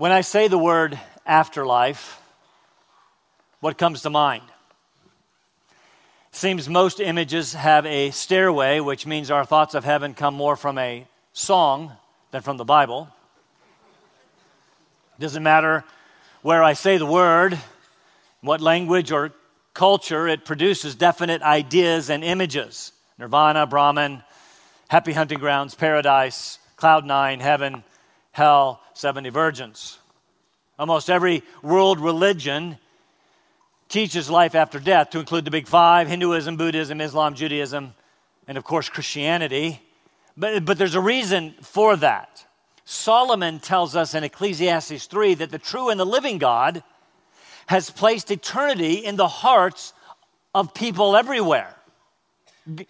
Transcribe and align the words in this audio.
When 0.00 0.12
I 0.12 0.22
say 0.22 0.48
the 0.48 0.56
word 0.56 0.98
afterlife, 1.26 2.22
what 3.60 3.76
comes 3.76 4.00
to 4.00 4.08
mind? 4.08 4.44
Seems 6.32 6.70
most 6.70 7.00
images 7.00 7.52
have 7.52 7.84
a 7.84 8.10
stairway, 8.10 8.80
which 8.80 9.04
means 9.04 9.30
our 9.30 9.44
thoughts 9.44 9.74
of 9.74 9.84
heaven 9.84 10.14
come 10.14 10.32
more 10.32 10.56
from 10.56 10.78
a 10.78 11.06
song 11.34 11.92
than 12.30 12.40
from 12.40 12.56
the 12.56 12.64
Bible. 12.64 13.10
Doesn't 15.18 15.42
matter 15.42 15.84
where 16.40 16.64
I 16.64 16.72
say 16.72 16.96
the 16.96 17.04
word, 17.04 17.58
what 18.40 18.62
language 18.62 19.12
or 19.12 19.32
culture, 19.74 20.26
it 20.26 20.46
produces 20.46 20.94
definite 20.94 21.42
ideas 21.42 22.08
and 22.08 22.24
images. 22.24 22.92
Nirvana, 23.18 23.66
Brahman, 23.66 24.22
happy 24.88 25.12
hunting 25.12 25.40
grounds, 25.40 25.74
paradise, 25.74 26.58
cloud 26.76 27.04
nine, 27.04 27.40
heaven, 27.40 27.84
hell, 28.32 28.79
70 28.94 29.30
virgins. 29.30 29.98
Almost 30.78 31.10
every 31.10 31.42
world 31.62 32.00
religion 32.00 32.78
teaches 33.88 34.30
life 34.30 34.54
after 34.54 34.78
death, 34.78 35.10
to 35.10 35.18
include 35.18 35.44
the 35.44 35.50
big 35.50 35.66
five 35.66 36.08
Hinduism, 36.08 36.56
Buddhism, 36.56 37.00
Islam, 37.00 37.34
Judaism, 37.34 37.92
and 38.46 38.56
of 38.56 38.64
course 38.64 38.88
Christianity. 38.88 39.82
But, 40.36 40.64
but 40.64 40.78
there's 40.78 40.94
a 40.94 41.00
reason 41.00 41.54
for 41.60 41.96
that. 41.96 42.46
Solomon 42.84 43.58
tells 43.58 43.94
us 43.94 44.14
in 44.14 44.24
Ecclesiastes 44.24 45.06
3 45.06 45.34
that 45.34 45.50
the 45.50 45.58
true 45.58 45.90
and 45.90 46.00
the 46.00 46.06
living 46.06 46.38
God 46.38 46.82
has 47.66 47.90
placed 47.90 48.30
eternity 48.30 48.94
in 48.94 49.16
the 49.16 49.28
hearts 49.28 49.92
of 50.54 50.74
people 50.74 51.14
everywhere. 51.14 51.74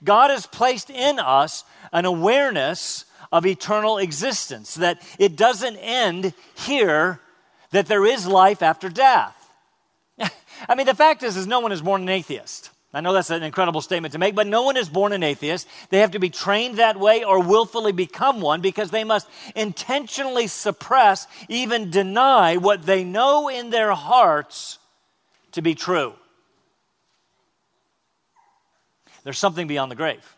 God 0.02 0.30
has 0.30 0.46
placed 0.46 0.90
in 0.90 1.18
us 1.18 1.64
an 1.92 2.04
awareness 2.04 3.04
of 3.32 3.46
eternal 3.46 3.98
existence, 3.98 4.74
that 4.74 5.00
it 5.18 5.36
doesn't 5.36 5.76
end 5.76 6.34
here, 6.54 7.20
that 7.70 7.86
there 7.86 8.04
is 8.04 8.26
life 8.26 8.62
after 8.62 8.88
death. 8.88 9.36
I 10.68 10.74
mean, 10.74 10.86
the 10.86 10.94
fact 10.94 11.22
is, 11.22 11.36
is 11.36 11.46
no 11.46 11.60
one 11.60 11.72
is 11.72 11.82
born 11.82 12.02
an 12.02 12.08
atheist. 12.08 12.70
I 12.92 13.00
know 13.00 13.12
that's 13.12 13.30
an 13.30 13.44
incredible 13.44 13.82
statement 13.82 14.12
to 14.12 14.18
make, 14.18 14.34
but 14.34 14.48
no 14.48 14.62
one 14.62 14.76
is 14.76 14.88
born 14.88 15.12
an 15.12 15.22
atheist. 15.22 15.68
They 15.90 16.00
have 16.00 16.10
to 16.10 16.18
be 16.18 16.28
trained 16.28 16.78
that 16.78 16.98
way 16.98 17.22
or 17.22 17.40
willfully 17.40 17.92
become 17.92 18.40
one 18.40 18.60
because 18.60 18.90
they 18.90 19.04
must 19.04 19.28
intentionally 19.54 20.48
suppress, 20.48 21.28
even 21.48 21.90
deny 21.90 22.56
what 22.56 22.84
they 22.86 23.04
know 23.04 23.48
in 23.48 23.70
their 23.70 23.92
hearts 23.92 24.78
to 25.52 25.62
be 25.62 25.76
true. 25.76 26.14
There's 29.22 29.38
something 29.38 29.68
beyond 29.68 29.92
the 29.92 29.96
grave. 29.96 30.36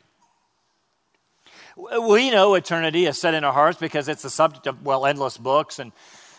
We 1.77 2.31
know 2.31 2.55
eternity 2.55 3.07
is 3.07 3.19
set 3.19 3.35
in 3.35 3.45
our 3.45 3.53
hearts 3.53 3.79
because 3.79 4.09
it's 4.09 4.23
the 4.23 4.31
subject 4.31 4.67
of, 4.67 4.85
well, 4.85 5.07
endless 5.07 5.39
books 5.39 5.79
and 5.79 5.93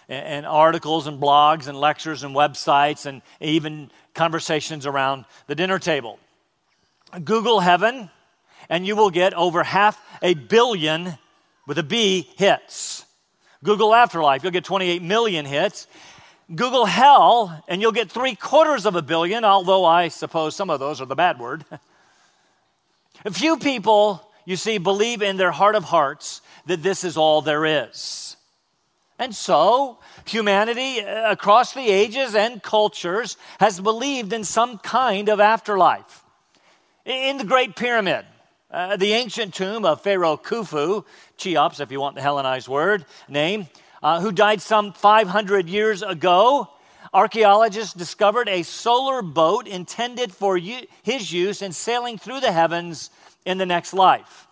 and 0.09 0.45
articles 0.45 1.07
and 1.07 1.19
blogs 1.19 1.67
and 1.67 1.77
lectures 1.77 2.23
and 2.23 2.35
websites 2.35 3.05
and 3.05 3.21
even 3.39 3.89
conversations 4.13 4.85
around 4.85 5.25
the 5.47 5.55
dinner 5.55 5.79
table. 5.79 6.19
Google 7.23 7.59
heaven, 7.59 8.09
and 8.69 8.85
you 8.85 8.95
will 8.95 9.09
get 9.09 9.33
over 9.33 9.63
half 9.63 10.01
a 10.21 10.33
billion 10.33 11.17
with 11.67 11.77
a 11.77 11.83
B 11.83 12.29
hits. 12.37 13.05
Google 13.63 13.93
afterlife, 13.95 14.43
you'll 14.43 14.51
get 14.51 14.65
28 14.65 15.01
million 15.01 15.45
hits. 15.45 15.87
Google 16.53 16.85
hell, 16.85 17.63
and 17.69 17.81
you'll 17.81 17.93
get 17.93 18.11
three 18.11 18.35
quarters 18.35 18.85
of 18.85 18.95
a 18.95 19.01
billion, 19.01 19.45
although 19.45 19.85
I 19.85 20.09
suppose 20.09 20.55
some 20.55 20.69
of 20.69 20.79
those 20.79 20.99
are 20.99 21.05
the 21.05 21.15
bad 21.15 21.39
word. 21.39 21.63
a 23.23 23.31
few 23.31 23.57
people, 23.57 24.29
you 24.45 24.55
see, 24.55 24.77
believe 24.77 25.21
in 25.21 25.37
their 25.37 25.51
heart 25.51 25.75
of 25.75 25.85
hearts 25.85 26.41
that 26.65 26.83
this 26.83 27.03
is 27.03 27.17
all 27.17 27.41
there 27.41 27.65
is. 27.65 28.35
And 29.19 29.33
so, 29.35 29.99
humanity 30.25 31.01
uh, 31.01 31.31
across 31.31 31.73
the 31.73 31.89
ages 31.89 32.35
and 32.35 32.61
cultures 32.61 33.37
has 33.59 33.79
believed 33.79 34.33
in 34.33 34.43
some 34.43 34.77
kind 34.79 35.29
of 35.29 35.39
afterlife. 35.39 36.23
In 37.05 37.37
the 37.37 37.43
Great 37.43 37.75
Pyramid, 37.75 38.25
uh, 38.71 38.97
the 38.97 39.13
ancient 39.13 39.53
tomb 39.53 39.85
of 39.85 40.01
Pharaoh 40.01 40.37
Khufu, 40.37 41.05
Cheops, 41.37 41.79
if 41.79 41.91
you 41.91 41.99
want 41.99 42.15
the 42.15 42.21
Hellenized 42.21 42.67
word, 42.67 43.05
name, 43.29 43.67
uh, 44.01 44.19
who 44.19 44.31
died 44.31 44.61
some 44.61 44.93
500 44.93 45.69
years 45.69 46.01
ago, 46.01 46.69
archaeologists 47.13 47.93
discovered 47.93 48.49
a 48.49 48.63
solar 48.63 49.21
boat 49.21 49.67
intended 49.67 50.33
for 50.33 50.57
his 50.57 51.31
use 51.31 51.61
in 51.61 51.71
sailing 51.71 52.17
through 52.17 52.39
the 52.39 52.51
heavens 52.51 53.11
in 53.45 53.57
the 53.57 53.65
next 53.65 53.93
life. 53.93 54.47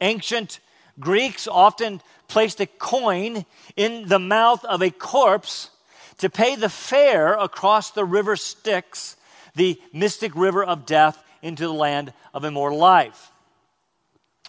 Ancient 0.00 0.60
Greeks 0.98 1.46
often 1.48 2.00
placed 2.28 2.60
a 2.60 2.66
coin 2.66 3.44
in 3.76 4.08
the 4.08 4.18
mouth 4.18 4.64
of 4.64 4.82
a 4.82 4.90
corpse 4.90 5.70
to 6.18 6.30
pay 6.30 6.56
the 6.56 6.68
fare 6.68 7.34
across 7.34 7.90
the 7.90 8.04
river 8.04 8.36
Styx, 8.36 9.16
the 9.54 9.80
mystic 9.92 10.34
river 10.34 10.64
of 10.64 10.86
death, 10.86 11.22
into 11.42 11.64
the 11.64 11.72
land 11.72 12.12
of 12.34 12.44
immortal 12.44 12.78
life. 12.78 13.30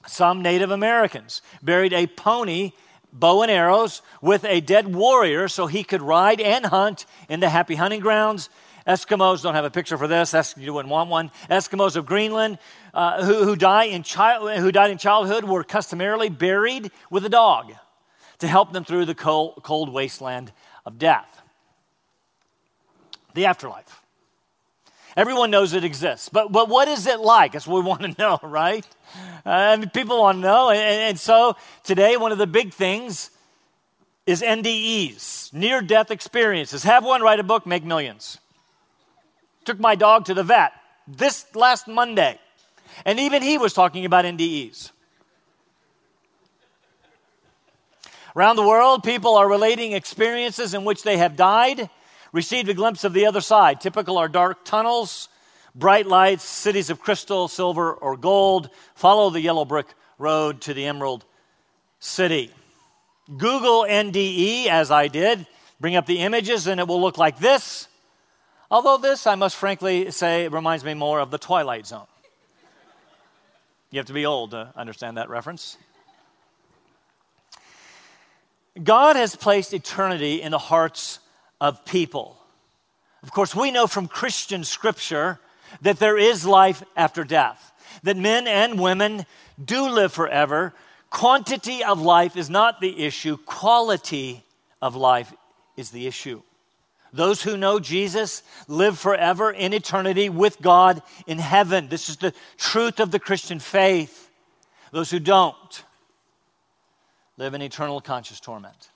Some 0.07 0.41
Native 0.41 0.71
Americans 0.71 1.41
buried 1.61 1.93
a 1.93 2.07
pony, 2.07 2.71
bow 3.11 3.41
and 3.41 3.51
arrows, 3.51 4.01
with 4.21 4.45
a 4.45 4.61
dead 4.61 4.93
warrior 4.95 5.47
so 5.47 5.67
he 5.67 5.83
could 5.83 6.01
ride 6.01 6.39
and 6.39 6.65
hunt 6.65 7.05
in 7.27 7.41
the 7.41 7.49
happy 7.49 7.75
hunting 7.75 7.99
grounds. 7.99 8.49
Eskimos 8.87 9.43
don't 9.43 9.53
have 9.53 9.65
a 9.65 9.69
picture 9.69 9.97
for 9.97 10.07
this. 10.07 10.33
You 10.57 10.73
wouldn't 10.73 10.91
want 10.91 11.09
one. 11.09 11.29
Eskimos 11.49 11.97
of 11.97 12.05
Greenland 12.05 12.57
uh, 12.93 13.23
who, 13.23 13.43
who, 13.43 13.55
die 13.55 13.85
in 13.85 14.01
child, 14.01 14.57
who 14.59 14.71
died 14.71 14.91
in 14.91 14.97
childhood 14.97 15.43
were 15.43 15.63
customarily 15.63 16.29
buried 16.29 16.91
with 17.11 17.25
a 17.25 17.29
dog 17.29 17.73
to 18.39 18.47
help 18.47 18.71
them 18.71 18.85
through 18.85 19.05
the 19.05 19.15
cold, 19.15 19.59
cold 19.63 19.91
wasteland 19.91 20.53
of 20.85 20.97
death. 20.97 21.41
The 23.33 23.45
afterlife. 23.45 24.01
Everyone 25.17 25.49
knows 25.49 25.73
it 25.73 25.83
exists, 25.83 26.29
but, 26.29 26.51
but 26.51 26.69
what 26.69 26.87
is 26.87 27.07
it 27.07 27.19
like? 27.19 27.53
That's 27.53 27.67
what 27.67 27.83
we 27.83 27.89
want 27.89 28.01
to 28.03 28.15
know, 28.19 28.39
right? 28.41 28.87
Uh, 29.45 29.85
people 29.93 30.19
want 30.19 30.37
to 30.37 30.41
know. 30.41 30.69
And, 30.69 30.79
and 30.79 31.19
so 31.19 31.57
today, 31.83 32.15
one 32.15 32.31
of 32.31 32.37
the 32.37 32.47
big 32.47 32.71
things 32.73 33.31
is 34.25 34.41
NDEs, 34.41 35.53
near 35.53 35.81
death 35.81 36.11
experiences. 36.11 36.83
Have 36.83 37.03
one, 37.03 37.21
write 37.21 37.39
a 37.39 37.43
book, 37.43 37.65
make 37.65 37.83
millions. 37.83 38.37
Took 39.67 39.79
my 39.81 39.95
dog 39.95 40.23
to 40.27 40.33
the 40.33 40.43
vet 40.43 40.71
this 41.09 41.45
last 41.53 41.89
Monday. 41.89 42.39
And 43.03 43.19
even 43.19 43.41
he 43.41 43.57
was 43.57 43.73
talking 43.73 44.05
about 44.05 44.23
NDEs. 44.23 44.91
Around 48.33 48.55
the 48.55 48.65
world, 48.65 49.03
people 49.03 49.35
are 49.35 49.49
relating 49.49 49.91
experiences 49.91 50.73
in 50.73 50.85
which 50.85 51.03
they 51.03 51.17
have 51.17 51.35
died, 51.35 51.89
received 52.31 52.69
a 52.69 52.73
glimpse 52.73 53.03
of 53.03 53.11
the 53.11 53.25
other 53.25 53.41
side. 53.41 53.81
Typical 53.81 54.17
are 54.17 54.29
dark 54.29 54.63
tunnels, 54.63 55.27
bright 55.75 56.07
lights, 56.07 56.45
cities 56.45 56.89
of 56.89 57.01
crystal, 57.01 57.49
silver, 57.49 57.91
or 57.91 58.15
gold. 58.15 58.69
Follow 58.95 59.29
the 59.29 59.41
yellow 59.41 59.65
brick 59.65 59.87
road 60.17 60.61
to 60.61 60.73
the 60.73 60.85
Emerald 60.85 61.25
City. 61.99 62.51
Google 63.35 63.83
NDE, 63.83 64.67
as 64.67 64.91
I 64.91 65.09
did, 65.09 65.45
bring 65.81 65.97
up 65.97 66.05
the 66.05 66.19
images, 66.19 66.67
and 66.67 66.79
it 66.79 66.87
will 66.87 67.01
look 67.01 67.17
like 67.17 67.39
this. 67.39 67.89
Although 68.69 68.97
this, 68.97 69.25
I 69.25 69.35
must 69.35 69.55
frankly 69.55 70.11
say, 70.11 70.47
reminds 70.47 70.83
me 70.83 70.93
more 70.93 71.19
of 71.19 71.31
the 71.31 71.37
Twilight 71.37 71.87
Zone. 71.87 72.07
You 73.91 73.99
have 73.99 74.07
to 74.07 74.13
be 74.13 74.25
old 74.25 74.51
to 74.51 74.73
understand 74.75 75.17
that 75.17 75.29
reference. 75.29 75.77
God 78.83 79.15
has 79.15 79.35
placed 79.35 79.73
eternity 79.73 80.41
in 80.41 80.51
the 80.51 80.57
hearts 80.57 81.19
of 81.61 81.85
people. 81.85 82.37
Of 83.23 83.31
course, 83.31 83.55
we 83.55 83.71
know 83.71 83.87
from 83.87 84.07
Christian 84.07 84.63
scripture 84.63 85.39
that 85.81 85.99
there 85.99 86.17
is 86.17 86.45
life 86.45 86.83
after 86.95 87.23
death, 87.23 87.71
that 88.03 88.17
men 88.17 88.47
and 88.47 88.79
women 88.79 89.25
do 89.63 89.89
live 89.89 90.13
forever. 90.13 90.73
Quantity 91.09 91.83
of 91.83 92.01
life 92.01 92.35
is 92.35 92.49
not 92.49 92.81
the 92.81 93.05
issue, 93.05 93.37
quality 93.37 94.43
of 94.81 94.95
life 94.95 95.33
is 95.77 95.91
the 95.91 96.05
issue. 96.05 96.41
Those 97.13 97.41
who 97.41 97.57
know 97.57 97.79
Jesus 97.79 98.43
live 98.67 98.99
forever 98.99 99.51
in 99.51 99.73
eternity 99.73 100.29
with 100.29 100.61
God 100.61 101.01
in 101.25 101.39
heaven. 101.39 101.87
This 101.87 102.09
is 102.09 102.17
the 102.17 102.33
truth 102.57 102.99
of 102.99 103.11
the 103.11 103.19
Christian 103.19 103.59
faith. 103.59 104.29
Those 104.91 105.09
who 105.09 105.19
don't 105.19 105.83
live 107.37 107.53
in 107.53 107.61
eternal 107.61 108.01
conscious 108.01 108.39
torment. 108.39 108.89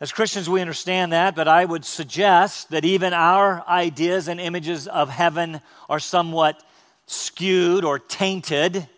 As 0.00 0.12
Christians, 0.12 0.50
we 0.50 0.60
understand 0.60 1.12
that, 1.12 1.36
but 1.36 1.46
I 1.46 1.64
would 1.64 1.84
suggest 1.84 2.70
that 2.70 2.84
even 2.84 3.12
our 3.12 3.64
ideas 3.68 4.26
and 4.26 4.40
images 4.40 4.88
of 4.88 5.08
heaven 5.08 5.60
are 5.88 6.00
somewhat 6.00 6.62
skewed 7.06 7.84
or 7.84 7.98
tainted. 7.98 8.88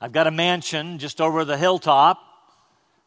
I've 0.00 0.12
got 0.12 0.26
a 0.26 0.30
mansion 0.30 0.98
just 0.98 1.20
over 1.20 1.44
the 1.44 1.58
hilltop, 1.58 2.22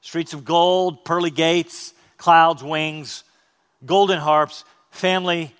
streets 0.02 0.34
of 0.34 0.46
gold, 0.46 1.04
pearly 1.06 1.32
gates, 1.32 1.94
clouds, 2.18 2.64
wings 2.64 3.24
golden 3.86 4.20
harps, 4.20 4.66
family 4.92 5.54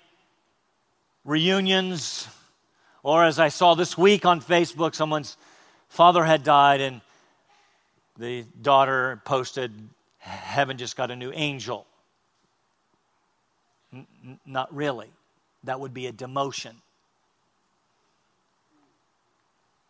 reunions, 1.24 2.28
or 3.02 3.24
as 3.24 3.38
I 3.38 3.48
saw 3.48 3.74
this 3.74 3.96
week 3.96 4.24
on 4.26 4.40
Facebook, 4.40 4.94
someone's 4.94 5.36
father 5.88 6.24
had 6.24 6.42
died 6.42 6.80
and 6.80 7.00
the 8.18 8.44
daughter 8.60 9.22
posted 9.24 9.72
heaven 10.18 10.76
just 10.76 10.96
got 10.96 11.10
a 11.10 11.16
new 11.16 11.32
angel. 11.34 11.86
N- 13.92 14.06
not 14.44 14.74
really. 14.74 15.08
That 15.64 15.80
would 15.80 15.94
be 15.94 16.06
a 16.06 16.12
demotion. 16.12 16.74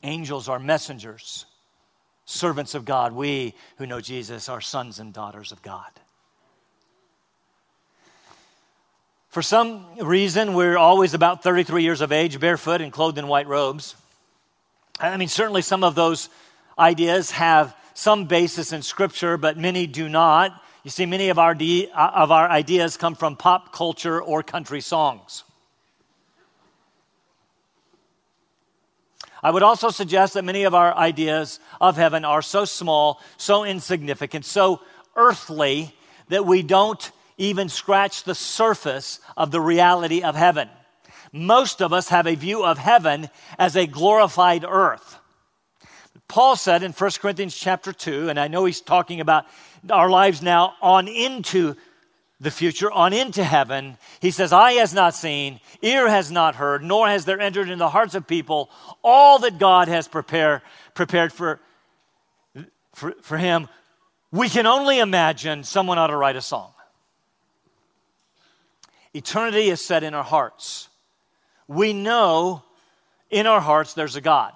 Angels 0.02 0.48
are 0.48 0.58
messengers, 0.58 1.44
servants 2.24 2.74
of 2.74 2.84
God. 2.84 3.12
We 3.12 3.54
who 3.76 3.86
know 3.86 4.00
Jesus 4.00 4.48
are 4.48 4.60
sons 4.60 4.98
and 4.98 5.12
daughters 5.12 5.52
of 5.52 5.60
God. 5.62 5.90
For 9.30 9.42
some 9.42 9.86
reason, 10.00 10.54
we're 10.54 10.76
always 10.76 11.14
about 11.14 11.44
33 11.44 11.84
years 11.84 12.00
of 12.00 12.10
age, 12.10 12.40
barefoot 12.40 12.80
and 12.80 12.92
clothed 12.92 13.16
in 13.16 13.28
white 13.28 13.46
robes. 13.46 13.94
I 14.98 15.16
mean, 15.16 15.28
certainly 15.28 15.62
some 15.62 15.84
of 15.84 15.94
those 15.94 16.28
ideas 16.76 17.30
have 17.30 17.76
some 17.94 18.24
basis 18.24 18.72
in 18.72 18.82
Scripture, 18.82 19.36
but 19.36 19.56
many 19.56 19.86
do 19.86 20.08
not. 20.08 20.60
You 20.82 20.90
see, 20.90 21.06
many 21.06 21.28
of 21.28 21.38
our, 21.38 21.54
de- 21.54 21.88
uh, 21.92 22.10
of 22.10 22.32
our 22.32 22.48
ideas 22.50 22.96
come 22.96 23.14
from 23.14 23.36
pop 23.36 23.72
culture 23.72 24.20
or 24.20 24.42
country 24.42 24.80
songs. 24.80 25.44
I 29.44 29.52
would 29.52 29.62
also 29.62 29.90
suggest 29.90 30.34
that 30.34 30.44
many 30.44 30.64
of 30.64 30.74
our 30.74 30.92
ideas 30.96 31.60
of 31.80 31.96
heaven 31.96 32.24
are 32.24 32.42
so 32.42 32.64
small, 32.64 33.20
so 33.36 33.62
insignificant, 33.62 34.44
so 34.44 34.80
earthly 35.14 35.94
that 36.30 36.44
we 36.44 36.64
don't 36.64 37.12
even 37.40 37.68
scratch 37.68 38.22
the 38.22 38.34
surface 38.34 39.18
of 39.36 39.50
the 39.50 39.60
reality 39.60 40.22
of 40.22 40.36
heaven. 40.36 40.68
Most 41.32 41.80
of 41.80 41.92
us 41.92 42.10
have 42.10 42.26
a 42.26 42.34
view 42.34 42.64
of 42.64 42.78
heaven 42.78 43.30
as 43.58 43.76
a 43.76 43.86
glorified 43.86 44.64
earth. 44.64 45.18
Paul 46.28 46.54
said 46.54 46.82
in 46.82 46.92
1 46.92 47.10
Corinthians 47.20 47.56
chapter 47.56 47.92
2, 47.92 48.28
and 48.28 48.38
I 48.38 48.48
know 48.48 48.66
he's 48.66 48.80
talking 48.80 49.20
about 49.20 49.46
our 49.88 50.10
lives 50.10 50.42
now 50.42 50.74
on 50.82 51.08
into 51.08 51.74
the 52.40 52.50
future, 52.50 52.90
on 52.90 53.12
into 53.12 53.42
heaven. 53.42 53.96
He 54.20 54.30
says, 54.30 54.52
Eye 54.52 54.72
has 54.72 54.92
not 54.92 55.14
seen, 55.14 55.60
ear 55.82 56.08
has 56.08 56.30
not 56.30 56.56
heard, 56.56 56.82
nor 56.82 57.08
has 57.08 57.24
there 57.24 57.40
entered 57.40 57.70
in 57.70 57.78
the 57.78 57.88
hearts 57.88 58.14
of 58.14 58.26
people 58.26 58.70
all 59.02 59.38
that 59.40 59.58
God 59.58 59.88
has 59.88 60.08
prepare, 60.08 60.62
prepared 60.94 61.32
for, 61.32 61.58
for, 62.94 63.14
for 63.22 63.38
him. 63.38 63.68
We 64.30 64.48
can 64.48 64.66
only 64.66 64.98
imagine 64.98 65.64
someone 65.64 65.98
ought 65.98 66.08
to 66.08 66.16
write 66.16 66.36
a 66.36 66.42
song. 66.42 66.72
Eternity 69.12 69.70
is 69.70 69.84
set 69.84 70.02
in 70.02 70.14
our 70.14 70.24
hearts. 70.24 70.88
We 71.66 71.92
know 71.92 72.62
in 73.30 73.46
our 73.46 73.60
hearts 73.60 73.94
there's 73.94 74.16
a 74.16 74.20
God. 74.20 74.52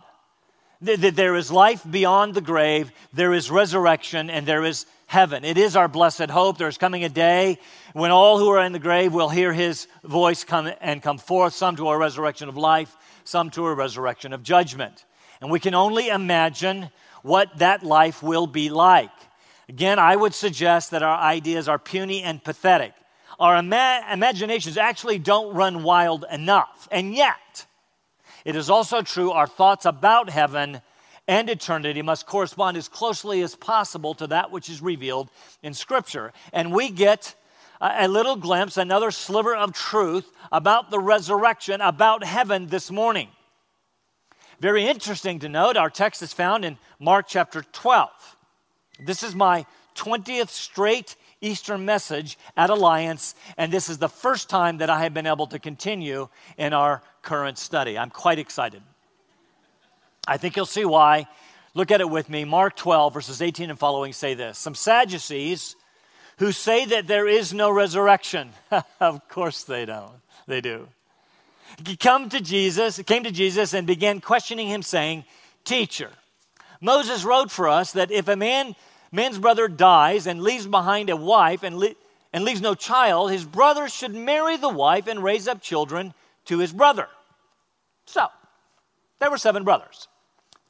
That 0.81 1.17
there 1.17 1.35
is 1.35 1.51
life 1.51 1.83
beyond 1.89 2.35
the 2.35 2.41
grave, 2.41 2.93
there 3.13 3.33
is 3.33 3.51
resurrection, 3.51 4.29
and 4.29 4.47
there 4.47 4.65
is 4.65 4.87
heaven. 5.07 5.45
It 5.45 5.57
is 5.57 5.77
our 5.77 5.89
blessed 5.89 6.31
hope. 6.31 6.59
There's 6.59 6.79
coming 6.79 7.05
a 7.05 7.09
day 7.09 7.59
when 7.95 8.11
all 8.11 8.39
who 8.39 8.49
are 8.49 8.65
in 8.65 8.73
the 8.73 8.79
grave 8.79 9.15
will 9.15 9.29
hear 9.29 9.53
his 9.53 9.87
voice 10.03 10.45
come 10.45 10.71
and 10.81 11.03
come 11.03 11.19
forth, 11.19 11.55
some 11.55 11.77
to 11.77 11.89
a 11.89 11.97
resurrection 11.97 12.49
of 12.49 12.57
life, 12.57 12.95
some 13.25 13.51
to 13.51 13.67
a 13.67 13.75
resurrection 13.75 14.33
of 14.33 14.43
judgment. 14.43 15.05
And 15.41 15.51
we 15.51 15.61
can 15.61 15.75
only 15.75 16.09
imagine 16.09 16.91
what 17.23 17.59
that 17.59 17.83
life 17.83 18.23
will 18.23 18.47
be 18.47 18.69
like. 18.69 19.11
Again, 19.69 19.99
I 19.99 20.15
would 20.15 20.35
suggest 20.35 20.91
that 20.91 21.03
our 21.03 21.19
ideas 21.19 21.69
are 21.69 21.79
puny 21.79 22.23
and 22.23 22.43
pathetic 22.43 22.93
our 23.39 23.57
ima- 23.57 24.05
imaginations 24.13 24.77
actually 24.77 25.19
don't 25.19 25.55
run 25.55 25.83
wild 25.83 26.25
enough. 26.31 26.89
And 26.91 27.15
yet, 27.15 27.67
it 28.45 28.57
is 28.57 28.71
also 28.71 29.03
true 29.03 29.31
our 29.31 29.47
thoughts 29.47 29.85
about 29.87 30.31
heaven 30.31 30.81
and 31.27 31.49
eternity 31.49 32.03
must 32.03 32.27
correspond 32.27 32.77
as 32.77 32.89
closely 32.89 33.41
as 33.41 33.55
possible 33.55 34.15
to 34.15 34.27
that 34.27 34.51
which 34.51 34.69
is 34.69 34.83
revealed 34.83 35.31
in 35.63 35.73
Scripture. 35.73 36.33
And 36.53 36.73
we 36.73 36.91
get 36.91 37.35
a 37.81 38.09
little 38.09 38.37
glimpse, 38.37 38.77
another 38.77 39.11
sliver 39.11 39.55
of 39.55 39.73
truth 39.73 40.31
about 40.53 40.91
the 40.91 40.99
resurrection, 40.99 41.81
about 41.81 42.25
heaven 42.25 42.67
this 42.69 42.91
morning. 42.91 43.29
Very 44.61 44.87
interesting 44.87 45.41
to 45.41 45.49
note, 45.49 45.77
our 45.77 45.91
text 45.91 46.23
is 46.23 46.33
found 46.33 46.65
in 46.65 46.79
Mark 47.01 47.27
chapter 47.29 47.63
12. 47.73 48.11
This 49.01 49.23
is 49.23 49.35
my 49.35 49.67
20th 49.97 50.51
straight 50.51 51.17
Easter 51.45 51.77
message 51.79 52.39
at 52.57 52.71
Alliance, 52.71 53.35
and 53.57 53.73
this 53.73 53.89
is 53.89 53.99
the 53.99 54.09
first 54.09 54.49
time 54.49 54.79
that 54.79 54.91
I 54.91 55.03
have 55.03 55.15
been 55.15 55.27
able 55.27 55.47
to 55.49 55.59
continue 55.59 56.29
in 56.57 56.73
our 56.73 57.03
current 57.23 57.59
study. 57.59 57.99
I'm 57.99 58.11
quite 58.11 58.39
excited. 58.39 58.83
I 60.27 60.37
think 60.39 60.57
you'll 60.57 60.67
see 60.67 60.85
why. 60.85 61.27
Look 61.75 61.91
at 61.91 62.01
it 62.01 62.09
with 62.09 62.31
me. 62.31 62.45
Mark 62.45 62.77
12, 62.77 63.13
verses 63.13 63.43
18 63.43 63.71
and 63.71 63.79
following 63.79 64.13
say 64.13 64.35
this 64.35 64.59
Some 64.59 64.75
Sadducees 64.75 65.77
who 66.39 66.53
say 66.53 66.85
that 66.87 67.07
there 67.07 67.29
is 67.29 67.53
no 67.53 67.71
resurrection. 67.71 68.51
of 69.01 69.29
course 69.29 69.65
they 69.65 69.85
don't. 69.85 70.13
They 70.47 70.61
do. 70.61 70.89
Come 72.01 72.29
to 72.29 72.41
Jesus, 72.41 73.01
came 73.03 73.25
to 73.25 73.31
Jesus 73.31 73.75
and 73.75 73.87
began 73.87 74.21
questioning 74.21 74.69
him, 74.69 74.83
saying, 74.83 75.25
Teacher, 75.65 76.11
Moses 76.81 77.25
wrote 77.25 77.51
for 77.51 77.69
us 77.69 77.93
that 77.93 78.11
if 78.11 78.29
a 78.29 78.37
man 78.37 78.77
man's 79.15 79.39
brother 79.39 79.69
dies 79.69 80.27
and 80.27 80.43
leaves 80.43 80.67
behind 80.67 81.09
a 81.09 81.17
wife 81.17 81.63
and, 81.63 81.79
le- 81.79 81.95
and 82.33 82.45
leaves 82.45 82.61
no 82.61 82.75
child, 82.75 83.31
his 83.31 83.45
brother 83.45 83.89
should 83.89 84.15
marry 84.15 84.57
the 84.57 84.69
wife 84.69 85.07
and 85.07 85.23
raise 85.23 85.47
up 85.47 85.63
children 85.63 86.13
to 86.47 86.59
his 86.59 86.73
brother. 86.73 87.09
So, 88.07 88.27
there 89.21 89.31
were 89.31 89.39
seven 89.39 89.65
brothers. 89.65 90.09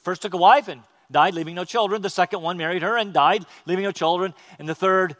First 0.03 0.23
took 0.23 0.35
a 0.35 0.39
wife 0.39 0.69
and 0.69 0.83
died, 1.11 1.35
leaving 1.35 1.55
no 1.55 1.65
children. 1.65 2.03
The 2.03 2.11
second 2.11 2.43
one 2.43 2.59
married 2.59 2.83
her 2.83 2.97
and 2.97 3.13
died, 3.13 3.47
leaving 3.67 3.85
no 3.85 3.93
children. 3.93 4.35
And 4.59 4.69
the 4.69 4.75
third, 4.75 5.17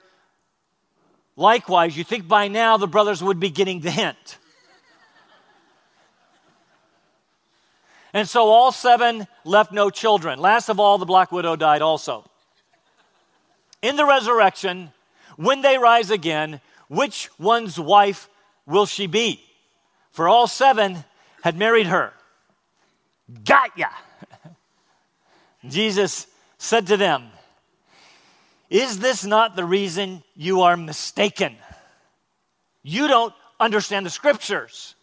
likewise, 1.35 1.97
you 1.97 2.05
think 2.05 2.29
by 2.29 2.49
now 2.49 2.77
the 2.77 2.87
brothers 2.87 3.23
would 3.23 3.41
be 3.41 3.51
getting 3.51 3.81
the 3.81 3.91
hint. 3.91 4.39
And 8.13 8.29
so 8.29 8.45
all 8.49 8.71
seven 8.71 9.27
left 9.45 9.73
no 9.73 9.91
children. 9.91 10.39
Last 10.39 10.69
of 10.69 10.79
all, 10.79 10.99
the 10.99 11.07
black 11.07 11.33
widow 11.33 11.57
died 11.57 11.83
also 11.83 12.31
in 13.85 13.97
the 13.97 14.07
resurrection, 14.07 14.91
when 15.37 15.61
they 15.61 15.77
rise 15.77 16.11
again, 16.11 16.63
which 16.89 17.29
one's 17.39 17.79
wife 17.79 18.31
will 18.65 18.87
she 18.87 19.07
be? 19.07 19.43
For 20.11 20.27
all 20.27 20.47
seven 20.47 21.05
had 21.43 21.59
married 21.59 21.89
her. 21.89 22.15
Got 23.45 23.77
ya! 23.77 23.89
Jesus 25.69 26.27
said 26.57 26.87
to 26.87 26.97
them, 26.97 27.27
Is 28.71 29.01
this 29.01 29.23
not 29.23 29.55
the 29.55 29.67
reason 29.67 30.23
you 30.35 30.63
are 30.63 30.79
mistaken? 30.79 31.55
You 32.83 33.07
don't 33.07 33.35
understand 33.61 34.07
the 34.07 34.11
scriptures 34.11 34.95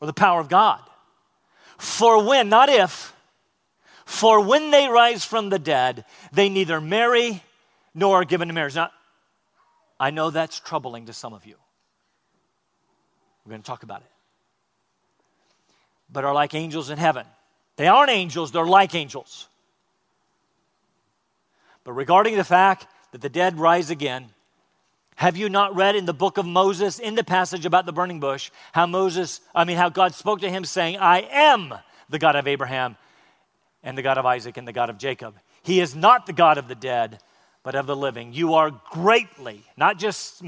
or 0.00 0.08
the 0.08 0.12
power 0.12 0.40
of 0.40 0.48
God. 0.48 0.80
For 1.78 2.24
when, 2.24 2.48
not 2.48 2.68
if, 2.68 3.14
for 4.04 4.40
when 4.40 4.72
they 4.72 4.88
rise 4.88 5.24
from 5.24 5.50
the 5.50 5.58
dead, 5.60 6.04
they 6.32 6.48
neither 6.48 6.80
marry 6.80 7.44
nor 7.94 8.20
are 8.20 8.24
given 8.24 8.48
to 8.48 8.54
marriage. 8.54 8.76
Now, 8.76 8.90
I 9.98 10.10
know 10.10 10.30
that's 10.30 10.58
troubling 10.58 11.06
to 11.06 11.12
some 11.12 11.32
of 11.32 11.44
you. 11.44 11.56
We're 13.44 13.50
going 13.50 13.62
to 13.62 13.66
talk 13.66 13.82
about 13.82 14.00
it. 14.00 14.10
But 16.12 16.24
are 16.24 16.34
like 16.34 16.54
angels 16.54 16.90
in 16.90 16.98
heaven. 16.98 17.26
They 17.76 17.86
aren't 17.86 18.10
angels, 18.10 18.52
they're 18.52 18.66
like 18.66 18.94
angels. 18.94 19.48
But 21.84 21.92
regarding 21.92 22.36
the 22.36 22.44
fact 22.44 22.86
that 23.12 23.20
the 23.20 23.28
dead 23.28 23.58
rise 23.58 23.90
again, 23.90 24.30
have 25.16 25.36
you 25.36 25.48
not 25.48 25.74
read 25.74 25.96
in 25.96 26.06
the 26.06 26.14
book 26.14 26.38
of 26.38 26.46
Moses, 26.46 26.98
in 26.98 27.14
the 27.14 27.24
passage 27.24 27.66
about 27.66 27.86
the 27.86 27.92
burning 27.92 28.20
bush, 28.20 28.50
how 28.72 28.86
Moses, 28.86 29.40
I 29.54 29.64
mean, 29.64 29.76
how 29.76 29.88
God 29.88 30.14
spoke 30.14 30.40
to 30.40 30.50
him 30.50 30.64
saying, 30.64 30.96
I 30.98 31.20
am 31.30 31.74
the 32.08 32.18
God 32.18 32.36
of 32.36 32.46
Abraham 32.46 32.96
and 33.82 33.96
the 33.96 34.02
God 34.02 34.18
of 34.18 34.26
Isaac 34.26 34.56
and 34.56 34.66
the 34.66 34.72
God 34.72 34.90
of 34.90 34.98
Jacob. 34.98 35.34
He 35.62 35.80
is 35.80 35.94
not 35.94 36.26
the 36.26 36.32
God 36.32 36.58
of 36.58 36.68
the 36.68 36.74
dead, 36.74 37.18
but 37.62 37.74
of 37.74 37.86
the 37.86 37.96
living. 37.96 38.32
You 38.32 38.54
are 38.54 38.70
greatly, 38.70 39.62
not 39.76 39.98
just 39.98 40.42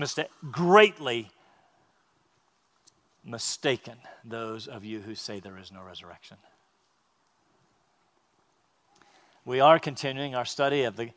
greatly 0.51 1.31
mistaken, 3.25 3.95
those 4.25 4.67
of 4.67 4.85
you 4.85 5.01
who 5.01 5.15
say 5.15 5.41
there 5.41 5.59
is 5.59 5.71
no 5.71 5.83
resurrection. 5.83 6.37
We 9.45 9.61
are 9.61 9.79
continuing 9.79 10.35
our 10.35 10.45
study 10.45 10.85
of 10.85 10.97
the 10.97 11.11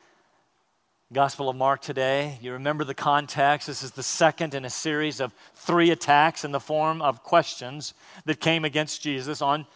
Gospel 1.13 1.49
of 1.49 1.55
Mark 1.55 1.81
today. 1.81 2.39
You 2.41 2.53
remember 2.53 2.83
the 2.83 2.95
context. 2.95 3.67
This 3.67 3.83
is 3.83 3.91
the 3.91 4.03
second 4.03 4.55
in 4.55 4.65
a 4.65 4.69
series 4.69 5.19
of 5.19 5.33
three 5.53 5.91
attacks 5.91 6.43
in 6.43 6.51
the 6.51 6.59
form 6.59 7.01
of 7.01 7.21
questions 7.21 7.93
that 8.25 8.39
came 8.39 8.65
against 8.65 9.03
Jesus 9.03 9.41
on 9.41 9.67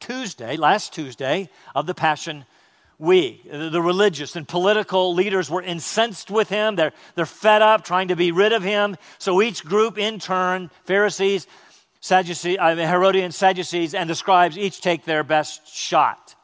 Tuesday, 0.00 0.56
last 0.56 0.92
Tuesday, 0.92 1.48
of 1.74 1.86
the 1.86 1.94
Passion 1.94 2.44
we, 2.98 3.42
the 3.50 3.82
religious 3.82 4.36
and 4.36 4.48
political 4.48 5.12
leaders, 5.12 5.50
were 5.50 5.62
incensed 5.62 6.30
with 6.30 6.48
him. 6.48 6.76
They're, 6.76 6.92
they're 7.14 7.26
fed 7.26 7.60
up, 7.60 7.84
trying 7.84 8.08
to 8.08 8.16
be 8.16 8.32
rid 8.32 8.52
of 8.52 8.62
him. 8.62 8.96
So 9.18 9.42
each 9.42 9.64
group, 9.64 9.98
in 9.98 10.18
turn, 10.18 10.70
Pharisees, 10.84 11.46
Sadducees, 12.00 12.56
uh, 12.58 12.74
Herodians, 12.74 13.36
Sadducees, 13.36 13.94
and 13.94 14.08
the 14.08 14.14
scribes, 14.14 14.56
each 14.56 14.80
take 14.80 15.04
their 15.04 15.24
best 15.24 15.68
shot. 15.68 16.34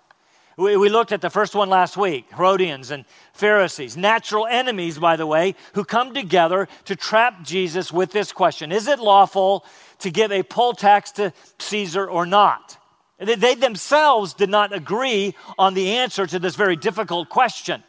We, 0.58 0.76
we 0.76 0.90
looked 0.90 1.12
at 1.12 1.22
the 1.22 1.30
first 1.30 1.54
one 1.54 1.70
last 1.70 1.96
week 1.96 2.26
Herodians 2.30 2.90
and 2.90 3.06
Pharisees, 3.32 3.96
natural 3.96 4.46
enemies, 4.46 4.98
by 4.98 5.16
the 5.16 5.26
way, 5.26 5.54
who 5.74 5.84
come 5.84 6.12
together 6.12 6.68
to 6.84 6.96
trap 6.96 7.42
Jesus 7.42 7.90
with 7.92 8.12
this 8.12 8.32
question 8.32 8.72
Is 8.72 8.88
it 8.88 8.98
lawful 8.98 9.64
to 10.00 10.10
give 10.10 10.30
a 10.32 10.42
poll 10.42 10.74
tax 10.74 11.12
to 11.12 11.32
Caesar 11.58 12.08
or 12.08 12.26
not? 12.26 12.76
They 13.22 13.54
themselves 13.54 14.34
did 14.34 14.50
not 14.50 14.72
agree 14.72 15.34
on 15.58 15.74
the 15.74 15.96
answer 15.96 16.26
to 16.26 16.38
this 16.38 16.56
very 16.56 16.76
difficult 16.76 17.28
question. 17.28 17.82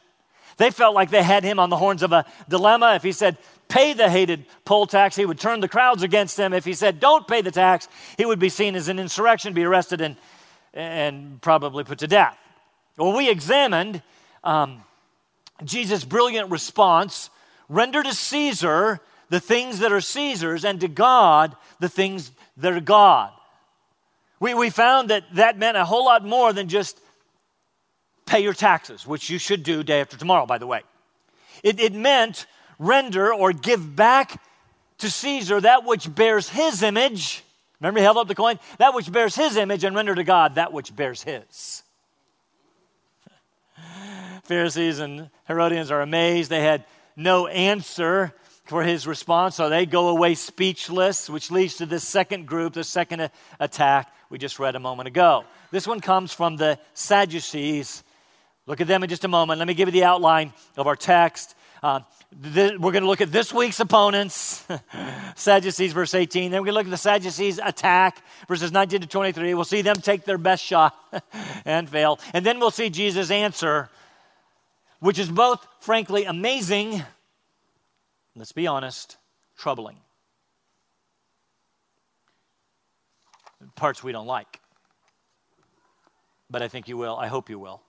They 0.57 0.69
felt 0.69 0.93
like 0.93 1.09
they 1.09 1.23
had 1.23 1.43
him 1.43 1.59
on 1.59 1.69
the 1.69 1.77
horns 1.77 2.03
of 2.03 2.11
a 2.11 2.25
dilemma. 2.47 2.93
If 2.95 3.03
he 3.03 3.11
said, 3.11 3.37
pay 3.67 3.93
the 3.93 4.09
hated 4.09 4.45
poll 4.65 4.85
tax, 4.85 5.15
he 5.15 5.25
would 5.25 5.39
turn 5.39 5.59
the 5.59 5.67
crowds 5.67 6.03
against 6.03 6.37
him. 6.37 6.53
If 6.53 6.65
he 6.65 6.73
said, 6.73 6.99
don't 6.99 7.27
pay 7.27 7.41
the 7.41 7.51
tax, 7.51 7.87
he 8.17 8.25
would 8.25 8.39
be 8.39 8.49
seen 8.49 8.75
as 8.75 8.87
an 8.87 8.99
insurrection, 8.99 9.53
be 9.53 9.63
arrested, 9.63 10.01
and, 10.01 10.15
and 10.73 11.41
probably 11.41 11.83
put 11.83 11.99
to 11.99 12.07
death. 12.07 12.37
Well, 12.97 13.17
we 13.17 13.29
examined 13.29 14.03
um, 14.43 14.83
Jesus' 15.63 16.03
brilliant 16.05 16.51
response 16.51 17.31
render 17.67 18.03
to 18.03 18.13
Caesar 18.13 18.99
the 19.29 19.39
things 19.39 19.79
that 19.79 19.91
are 19.91 20.01
Caesar's, 20.01 20.63
and 20.63 20.79
to 20.81 20.87
God 20.87 21.55
the 21.79 21.89
things 21.89 22.31
that 22.57 22.73
are 22.73 22.79
God. 22.79 23.31
We, 24.43 24.53
we 24.53 24.69
found 24.71 25.09
that 25.09 25.23
that 25.35 25.57
meant 25.57 25.77
a 25.77 25.85
whole 25.85 26.03
lot 26.03 26.25
more 26.25 26.51
than 26.51 26.67
just 26.67 26.99
pay 28.25 28.41
your 28.41 28.51
taxes, 28.51 29.07
which 29.07 29.29
you 29.29 29.37
should 29.37 29.63
do 29.63 29.83
day 29.83 30.01
after 30.01 30.17
tomorrow, 30.17 30.45
by 30.45 30.57
the 30.57 30.67
way. 30.67 30.81
It, 31.63 31.79
it 31.79 31.93
meant 31.93 32.45
render 32.77 33.33
or 33.33 33.53
give 33.53 33.95
back 33.95 34.43
to 34.97 35.09
Caesar 35.09 35.61
that 35.61 35.85
which 35.85 36.13
bears 36.13 36.49
his 36.49 36.83
image. 36.83 37.41
Remember, 37.79 38.01
he 38.01 38.03
held 38.03 38.17
up 38.17 38.27
the 38.27 38.35
coin? 38.35 38.59
That 38.79 38.93
which 38.93 39.09
bears 39.09 39.33
his 39.33 39.55
image, 39.55 39.85
and 39.85 39.95
render 39.95 40.13
to 40.13 40.25
God 40.25 40.55
that 40.55 40.73
which 40.73 40.93
bears 40.93 41.23
his. 41.23 41.83
Pharisees 44.43 44.99
and 44.99 45.29
Herodians 45.47 45.89
are 45.89 46.01
amazed. 46.01 46.49
They 46.49 46.63
had 46.63 46.83
no 47.15 47.47
answer 47.47 48.33
for 48.65 48.83
his 48.83 49.05
response, 49.05 49.55
so 49.55 49.69
they 49.69 49.85
go 49.85 50.07
away 50.09 50.35
speechless, 50.35 51.29
which 51.29 51.51
leads 51.51 51.75
to 51.75 51.85
this 51.85 52.07
second 52.07 52.47
group, 52.47 52.73
the 52.73 52.83
second 52.83 53.29
attack 53.59 54.13
we 54.29 54.37
just 54.37 54.57
read 54.57 54.75
a 54.75 54.79
moment 54.79 55.07
ago. 55.07 55.43
This 55.71 55.85
one 55.85 55.99
comes 55.99 56.33
from 56.33 56.55
the 56.55 56.79
Sadducees. 56.93 58.03
Look 58.65 58.79
at 58.79 58.87
them 58.87 59.03
in 59.03 59.09
just 59.09 59.25
a 59.25 59.27
moment. 59.27 59.59
Let 59.59 59.67
me 59.67 59.73
give 59.73 59.89
you 59.89 59.91
the 59.91 60.05
outline 60.05 60.53
of 60.77 60.87
our 60.87 60.95
text. 60.95 61.55
Uh, 61.83 61.99
th- 62.53 62.79
we're 62.79 62.93
going 62.93 63.03
to 63.03 63.09
look 63.09 63.19
at 63.19 63.31
this 63.31 63.53
week's 63.53 63.81
opponents, 63.81 64.65
Sadducees, 65.35 65.91
verse 65.91 66.13
18. 66.13 66.49
Then 66.49 66.61
we're 66.61 66.67
going 66.67 66.73
to 66.73 66.79
look 66.79 66.87
at 66.87 66.91
the 66.91 66.97
Sadducees' 66.97 67.59
attack, 67.61 68.23
verses 68.47 68.71
19 68.71 69.01
to 69.01 69.07
23. 69.07 69.53
We'll 69.53 69.65
see 69.65 69.81
them 69.81 69.97
take 69.97 70.23
their 70.23 70.37
best 70.37 70.63
shot 70.63 70.95
and 71.65 71.89
fail. 71.89 72.19
And 72.33 72.45
then 72.45 72.59
we'll 72.59 72.71
see 72.71 72.89
Jesus' 72.89 73.29
answer, 73.29 73.89
which 74.99 75.19
is 75.19 75.29
both, 75.29 75.67
frankly, 75.81 76.23
amazing 76.23 77.03
let's 78.35 78.51
be 78.51 78.67
honest, 78.67 79.17
troubling. 79.57 79.97
Parts 83.75 84.03
we 84.03 84.11
don't 84.11 84.27
like. 84.27 84.59
But 86.49 86.61
I 86.61 86.67
think 86.67 86.87
you 86.87 86.97
will. 86.97 87.15
I 87.15 87.27
hope 87.27 87.49
you 87.49 87.57
will. 87.57 87.81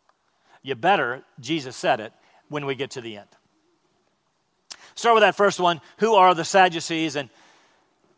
You 0.62 0.74
better, 0.74 1.22
Jesus 1.40 1.76
said 1.76 2.00
it, 2.00 2.12
when 2.48 2.64
we 2.64 2.74
get 2.74 2.92
to 2.92 3.00
the 3.00 3.16
end. 3.16 3.28
Start 4.94 5.16
with 5.16 5.22
that 5.22 5.34
first 5.34 5.58
one. 5.58 5.80
Who 5.98 6.14
are 6.14 6.34
the 6.34 6.44
Sadducees? 6.44 7.16
And 7.16 7.28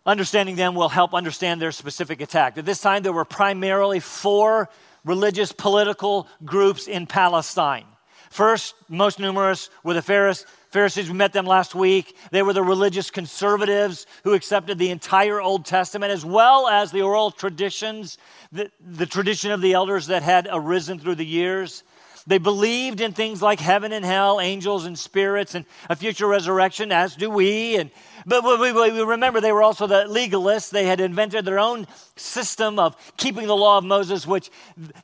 understanding 0.04 0.56
them 0.56 0.75
will 0.75 0.88
help 0.88 1.14
understand 1.14 1.61
their 1.61 1.73
specific 1.73 2.21
attack. 2.21 2.59
At 2.59 2.66
this 2.66 2.80
time, 2.80 3.02
there 3.02 3.12
were 3.12 3.25
primarily 3.25 4.00
four 4.00 4.68
religious 5.04 5.52
political 5.52 6.28
groups 6.45 6.87
in 6.87 7.06
Palestine. 7.06 7.87
First, 8.30 8.75
most 8.88 9.18
numerous, 9.18 9.71
were 9.83 9.95
the 9.95 10.02
Pharisees 10.02 10.47
Pharisees, 10.70 11.08
we 11.08 11.16
met 11.16 11.32
them 11.32 11.46
last 11.46 11.75
week. 11.75 12.16
They 12.32 12.42
were 12.42 12.52
the 12.52 12.62
religious 12.62 13.11
conservatives 13.11 14.06
who 14.25 14.35
accepted 14.35 14.78
the 14.78 14.90
entire 14.90 15.40
Old 15.40 15.64
Testament 15.64 16.12
as 16.12 16.25
well 16.25 16.68
as 16.68 16.90
the 16.90 17.02
oral 17.02 17.30
traditions, 17.30 18.18
the, 18.52 18.70
the 18.80 19.06
tradition 19.06 19.52
of 19.52 19.61
the 19.61 19.75
elders 19.75 20.08
that 20.08 20.23
had 20.23 20.49
arisen 20.50 20.99
through 20.99 21.14
the 21.14 21.26
years. 21.26 21.82
They 22.26 22.38
believed 22.38 23.00
in 23.00 23.12
things 23.12 23.40
like 23.40 23.61
heaven 23.61 23.92
and 23.92 24.04
hell, 24.04 24.40
angels 24.40 24.85
and 24.85 24.99
spirits, 24.99 25.54
and 25.54 25.64
a 25.88 25.94
future 25.94 26.26
resurrection, 26.26 26.90
as 26.90 27.14
do 27.14 27.30
we. 27.30 27.76
And, 27.76 27.90
but 28.26 28.42
we, 28.42 28.73
we, 28.73 28.90
we 28.90 29.02
remember 29.02 29.40
they 29.40 29.52
were 29.52 29.62
also 29.62 29.87
the 29.87 30.06
legalists. 30.08 30.70
They 30.70 30.87
had 30.87 31.00
invented 31.00 31.44
their 31.44 31.61
own 31.61 31.87
system 32.16 32.80
of 32.80 32.96
keeping 33.16 33.46
the 33.46 33.56
law 33.56 33.78
of 33.78 33.85
Moses, 33.85 34.26
which 34.26 34.50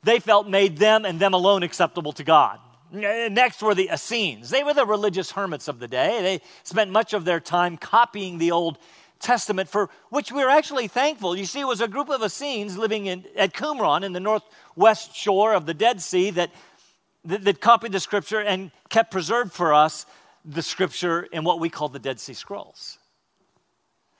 they 0.02 0.18
felt 0.18 0.48
made 0.48 0.78
them 0.78 1.04
and 1.04 1.20
them 1.20 1.32
alone 1.32 1.62
acceptable 1.62 2.12
to 2.14 2.24
God. 2.24 2.58
Next 2.92 3.62
were 3.62 3.74
the 3.74 3.88
Essenes. 3.92 4.50
They 4.50 4.62
were 4.62 4.74
the 4.74 4.84
religious 4.84 5.30
hermits 5.30 5.66
of 5.66 5.78
the 5.78 5.88
day. 5.88 6.20
They 6.20 6.40
spent 6.62 6.90
much 6.90 7.14
of 7.14 7.24
their 7.24 7.40
time 7.40 7.78
copying 7.78 8.36
the 8.36 8.52
Old 8.52 8.78
Testament, 9.18 9.68
for 9.68 9.88
which 10.10 10.30
we 10.30 10.42
are 10.42 10.50
actually 10.50 10.88
thankful. 10.88 11.34
You 11.36 11.46
see, 11.46 11.60
it 11.60 11.66
was 11.66 11.80
a 11.80 11.88
group 11.88 12.10
of 12.10 12.22
Essenes 12.22 12.76
living 12.76 13.06
in, 13.06 13.24
at 13.36 13.54
Qumran 13.54 14.02
in 14.02 14.12
the 14.12 14.20
northwest 14.20 15.16
shore 15.16 15.54
of 15.54 15.64
the 15.64 15.72
Dead 15.72 16.02
Sea 16.02 16.30
that, 16.32 16.50
that, 17.24 17.44
that 17.44 17.60
copied 17.60 17.92
the 17.92 18.00
scripture 18.00 18.40
and 18.40 18.70
kept 18.90 19.10
preserved 19.10 19.52
for 19.52 19.72
us 19.72 20.04
the 20.44 20.62
scripture 20.62 21.22
in 21.22 21.44
what 21.44 21.60
we 21.60 21.70
call 21.70 21.88
the 21.88 21.98
Dead 21.98 22.20
Sea 22.20 22.34
Scrolls. 22.34 22.98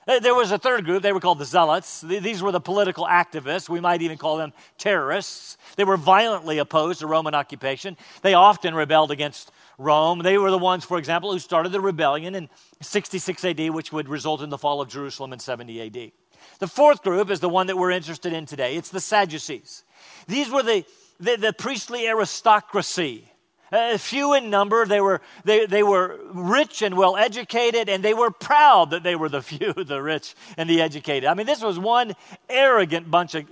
There 0.07 0.35
was 0.35 0.51
a 0.51 0.59
third 0.59 0.85
group, 0.85 1.03
they 1.03 1.13
were 1.13 1.21
called 1.21 1.39
the 1.39 1.45
Zealots. 1.45 2.01
These 2.01 2.43
were 2.43 2.51
the 2.51 2.61
political 2.61 3.07
activists. 3.07 3.69
We 3.69 3.79
might 3.79 4.03
even 4.03 4.19
call 4.19 4.37
them 4.37 4.53
terrorists. 4.77 5.57
They 5.77 5.85
were 5.85 5.97
violently 5.97 6.59
opposed 6.59 7.01
to 7.01 7.07
Roman 7.07 7.37
occupation. 7.37 7.97
They 8.23 8.35
often 8.35 8.75
rebelled 8.75 9.13
against 9.13 9.53
Rome. 9.79 10.19
They 10.21 10.39
were 10.39 10.51
the 10.51 10.59
ones, 10.59 10.85
for 10.85 10.99
example, 10.99 11.33
who 11.33 11.39
started 11.39 11.71
the 11.71 11.81
rebellion 11.81 12.35
in 12.35 12.49
66 12.81 13.45
AD, 13.45 13.71
which 13.71 13.93
would 13.93 14.09
result 14.09 14.43
in 14.43 14.51
the 14.51 14.59
fall 14.59 14.81
of 14.81 14.89
Jerusalem 14.89 15.33
in 15.33 15.39
70 15.39 15.81
AD. 15.81 16.13
The 16.59 16.67
fourth 16.67 17.03
group 17.03 17.31
is 17.31 17.39
the 17.39 17.49
one 17.49 17.69
that 17.69 17.79
we're 17.79 17.93
interested 17.93 18.33
in 18.33 18.45
today 18.45 18.77
it's 18.77 18.91
the 18.91 19.01
Sadducees. 19.01 19.85
These 20.27 20.51
were 20.51 20.65
the, 20.65 20.85
the, 21.21 21.37
the 21.37 21.53
priestly 21.53 22.09
aristocracy 22.09 23.32
uh, 23.73 23.99
few 23.99 24.35
in 24.35 24.51
number. 24.51 24.87
They 24.87 25.01
were, 25.01 25.21
they, 25.45 25.67
they 25.67 25.83
were 25.83 26.19
rich 26.33 26.83
and 26.83 26.97
well 26.97 27.17
educated, 27.17 27.89
and 27.89 28.05
they 28.05 28.15
were 28.15 28.31
proud 28.31 28.91
that 28.91 29.03
they 29.03 29.17
were 29.17 29.29
the 29.29 29.43
few, 29.43 29.73
the 29.73 30.03
rich 30.03 30.35
and 30.57 30.69
the 30.69 30.81
educated. 30.81 31.29
I 31.29 31.35
mean, 31.35 31.47
this 31.47 31.63
was 31.63 31.79
one 31.79 32.15
arrogant 32.49 33.11
bunch 33.11 33.35
of 33.35 33.51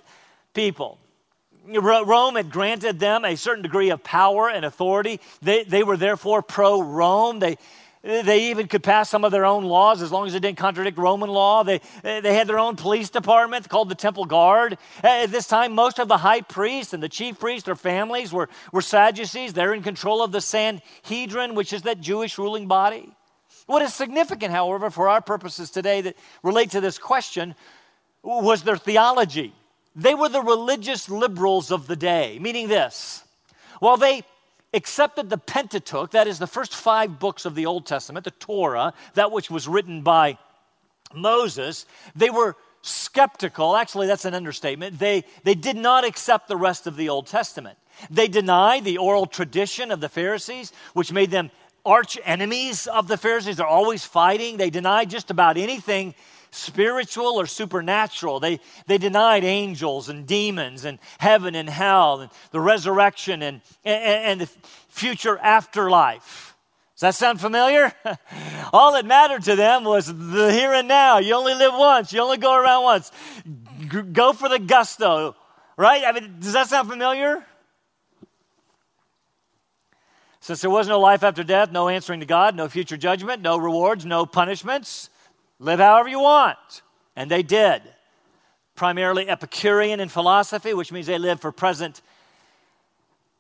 people. 0.54 0.98
Rome 1.66 2.36
had 2.36 2.50
granted 2.50 2.98
them 2.98 3.24
a 3.24 3.36
certain 3.36 3.62
degree 3.62 3.90
of 3.90 4.02
power 4.02 4.48
and 4.48 4.64
authority. 4.64 5.20
They, 5.42 5.64
they 5.64 5.82
were 5.82 5.96
therefore 5.96 6.42
pro 6.42 6.82
Rome. 6.82 7.38
They, 7.38 7.58
they 8.02 8.50
even 8.50 8.66
could 8.66 8.83
pass 8.83 9.11
some 9.11 9.25
of 9.25 9.33
their 9.33 9.45
own 9.45 9.64
laws 9.64 10.00
as 10.00 10.11
long 10.11 10.26
as 10.26 10.35
it 10.35 10.40
didn't 10.40 10.57
contradict 10.57 10.97
Roman 10.97 11.28
law. 11.28 11.62
They, 11.62 11.80
eh, 12.02 12.21
they 12.21 12.35
had 12.35 12.47
their 12.47 12.59
own 12.59 12.76
police 12.76 13.11
department 13.11 13.69
called 13.69 13.90
the 13.90 13.95
Temple 13.95 14.25
Guard. 14.25 14.78
Eh, 15.04 15.25
at 15.25 15.30
this 15.30 15.47
time, 15.47 15.75
most 15.75 15.99
of 15.99 16.09
the 16.09 16.16
high 16.16 16.40
priests 16.40 16.95
and 16.95 17.02
the 17.02 17.11
chief 17.11 17.38
priests, 17.38 17.66
their 17.66 17.76
families 17.76 18.33
were, 18.33 18.49
were 18.73 18.80
Sadducees. 18.80 19.52
They're 19.52 19.75
in 19.75 19.83
control 19.83 20.23
of 20.23 20.33
the 20.33 20.40
Sanhedrin, 20.40 21.54
which 21.54 21.75
is 21.75 21.83
that 21.83 22.00
Jewish 22.00 22.38
ruling 22.38 22.66
body. 22.66 23.14
What 23.66 23.83
is 23.83 23.92
significant, 23.92 24.52
however, 24.52 24.90
for 24.90 25.09
our 25.09 25.21
purposes 25.21 25.71
today 25.71 26.00
that 26.00 26.16
relate 26.42 26.71
to 26.71 26.80
this 26.80 26.99
question 26.99 27.54
was 28.23 28.62
their 28.62 28.78
theology. 28.78 29.52
They 29.95 30.14
were 30.14 30.28
the 30.30 30.42
religious 30.42 31.11
liberals 31.11 31.71
of 31.71 31.87
the 31.87 31.97
day, 31.97 32.38
meaning 32.40 32.69
this. 32.69 33.25
While 33.78 33.99
they 33.99 34.23
accepted 34.72 35.30
the 35.30 35.38
Pentateuch, 35.38 36.12
that 36.12 36.26
is 36.26 36.38
the 36.38 36.46
first 36.46 36.74
five 36.74 37.18
books 37.18 37.44
of 37.44 37.54
the 37.54 37.66
Old 37.66 37.86
Testament, 37.86 38.24
the 38.24 38.30
Torah, 38.30 38.94
that 39.14 39.32
which 39.32 39.50
was 39.50 39.66
written 39.66 40.02
by 40.02 40.38
Moses, 41.14 41.86
they 42.14 42.30
were 42.30 42.56
skeptical. 42.82 43.76
Actually, 43.76 44.06
that's 44.06 44.24
an 44.24 44.34
understatement. 44.34 44.98
They, 44.98 45.24
they 45.44 45.54
did 45.54 45.76
not 45.76 46.04
accept 46.04 46.48
the 46.48 46.56
rest 46.56 46.86
of 46.86 46.96
the 46.96 47.08
Old 47.08 47.26
Testament. 47.26 47.78
They 48.08 48.28
denied 48.28 48.84
the 48.84 48.98
oral 48.98 49.26
tradition 49.26 49.90
of 49.90 50.00
the 50.00 50.08
Pharisees, 50.08 50.72
which 50.94 51.12
made 51.12 51.30
them 51.30 51.50
arch 51.84 52.18
enemies 52.24 52.86
of 52.86 53.08
the 53.08 53.16
Pharisees. 53.16 53.56
They're 53.56 53.66
always 53.66 54.04
fighting. 54.04 54.56
They 54.56 54.70
denied 54.70 55.10
just 55.10 55.30
about 55.30 55.56
anything 55.56 56.14
spiritual 56.50 57.40
or 57.40 57.47
supernatural. 57.47 58.40
They, 58.40 58.61
they 58.87 58.99
denied 58.99 59.45
angels 59.45 60.09
and 60.09 60.26
demons 60.26 60.85
and 60.85 60.99
heaven 61.19 61.54
and 61.54 61.69
hell 61.69 62.21
and 62.21 62.30
the 62.50 62.61
resurrection 62.61 63.42
and, 63.42 63.61
and, 63.85 64.02
and 64.04 64.40
the 64.40 64.47
future 64.88 65.38
afterlife. 65.38 66.57
Does 66.95 67.00
that 67.00 67.14
sound 67.14 67.40
familiar? 67.40 67.92
All 68.73 68.92
that 68.92 69.07
mattered 69.07 69.45
to 69.45 69.57
them 69.57 69.85
was 69.85 70.07
the 70.07 70.52
here 70.52 70.75
and 70.75 70.87
now. 70.87 71.19
You 71.19 71.35
only 71.35 71.54
live 71.54 71.73
once, 71.75 72.12
you 72.12 72.21
only 72.21 72.37
go 72.37 72.54
around 72.54 72.83
once. 72.83 73.11
G- 73.90 74.02
go 74.02 74.35
for 74.35 74.49
the 74.49 74.59
gusto, 74.59 75.35
right? 75.78 76.02
I 76.07 76.12
mean, 76.12 76.37
does 76.40 76.52
that 76.52 76.69
sound 76.69 76.90
familiar? 76.90 77.45
Since 80.40 80.62
there 80.62 80.71
was 80.71 80.88
no 80.88 80.99
life 81.00 81.23
after 81.23 81.45
death, 81.45 81.71
no 81.71 81.88
answering 81.88 82.21
to 82.21 82.26
God, 82.26 82.54
no 82.54 82.69
future 82.69 82.97
judgment, 82.97 83.40
no 83.40 83.57
rewards, 83.57 84.04
no 84.04 84.26
punishments, 84.26 85.09
Live 85.61 85.79
however 85.79 86.09
you 86.09 86.21
want. 86.21 86.83
And 87.14 87.31
they 87.31 87.43
did. 87.43 87.83
Primarily 88.75 89.29
Epicurean 89.29 90.00
in 90.00 90.09
philosophy, 90.09 90.75
which 90.75 90.90
means 90.90 91.07
they 91.07 91.19
lived 91.19 91.43
for 91.43 91.52
present 91.52 92.00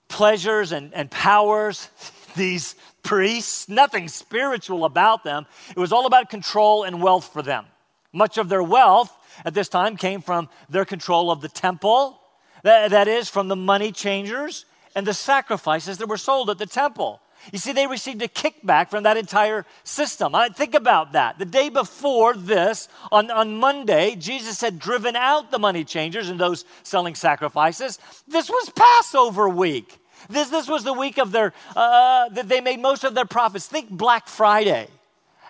pleasures 0.08 0.72
and, 0.72 0.92
and 0.92 1.10
powers, 1.10 1.88
these 2.36 2.76
priests, 3.02 3.68
nothing 3.68 4.06
spiritual 4.06 4.84
about 4.84 5.24
them. 5.24 5.46
It 5.70 5.78
was 5.78 5.92
all 5.92 6.06
about 6.06 6.28
control 6.28 6.84
and 6.84 7.02
wealth 7.02 7.32
for 7.32 7.42
them. 7.42 7.64
Much 8.12 8.36
of 8.38 8.48
their 8.48 8.62
wealth 8.62 9.16
at 9.44 9.54
this 9.54 9.68
time 9.68 9.96
came 9.96 10.20
from 10.20 10.48
their 10.68 10.84
control 10.84 11.30
of 11.30 11.40
the 11.40 11.48
temple, 11.48 12.20
that, 12.62 12.90
that 12.90 13.08
is, 13.08 13.30
from 13.30 13.48
the 13.48 13.56
money 13.56 13.92
changers 13.92 14.66
and 14.94 15.06
the 15.06 15.14
sacrifices 15.14 15.98
that 15.98 16.08
were 16.08 16.18
sold 16.18 16.50
at 16.50 16.58
the 16.58 16.66
temple. 16.66 17.20
You 17.52 17.58
see, 17.58 17.72
they 17.72 17.86
received 17.86 18.22
a 18.22 18.28
kickback 18.28 18.88
from 18.88 19.04
that 19.04 19.16
entire 19.16 19.64
system. 19.82 20.34
I 20.34 20.48
think 20.48 20.74
about 20.74 21.12
that. 21.12 21.38
The 21.38 21.44
day 21.44 21.68
before 21.68 22.34
this, 22.34 22.88
on, 23.10 23.30
on 23.30 23.56
Monday, 23.56 24.16
Jesus 24.16 24.60
had 24.60 24.78
driven 24.78 25.16
out 25.16 25.50
the 25.50 25.58
money 25.58 25.84
changers 25.84 26.28
and 26.28 26.38
those 26.38 26.64
selling 26.82 27.14
sacrifices. 27.14 27.98
This 28.28 28.48
was 28.48 28.70
Passover 28.70 29.48
week. 29.48 29.98
This, 30.28 30.50
this 30.50 30.68
was 30.68 30.84
the 30.84 30.92
week 30.92 31.18
of 31.18 31.32
their, 31.32 31.54
uh, 31.74 32.28
that 32.28 32.48
they 32.48 32.60
made 32.60 32.80
most 32.80 33.04
of 33.04 33.14
their 33.14 33.24
profits. 33.24 33.66
Think 33.66 33.90
Black 33.90 34.28
Friday. 34.28 34.88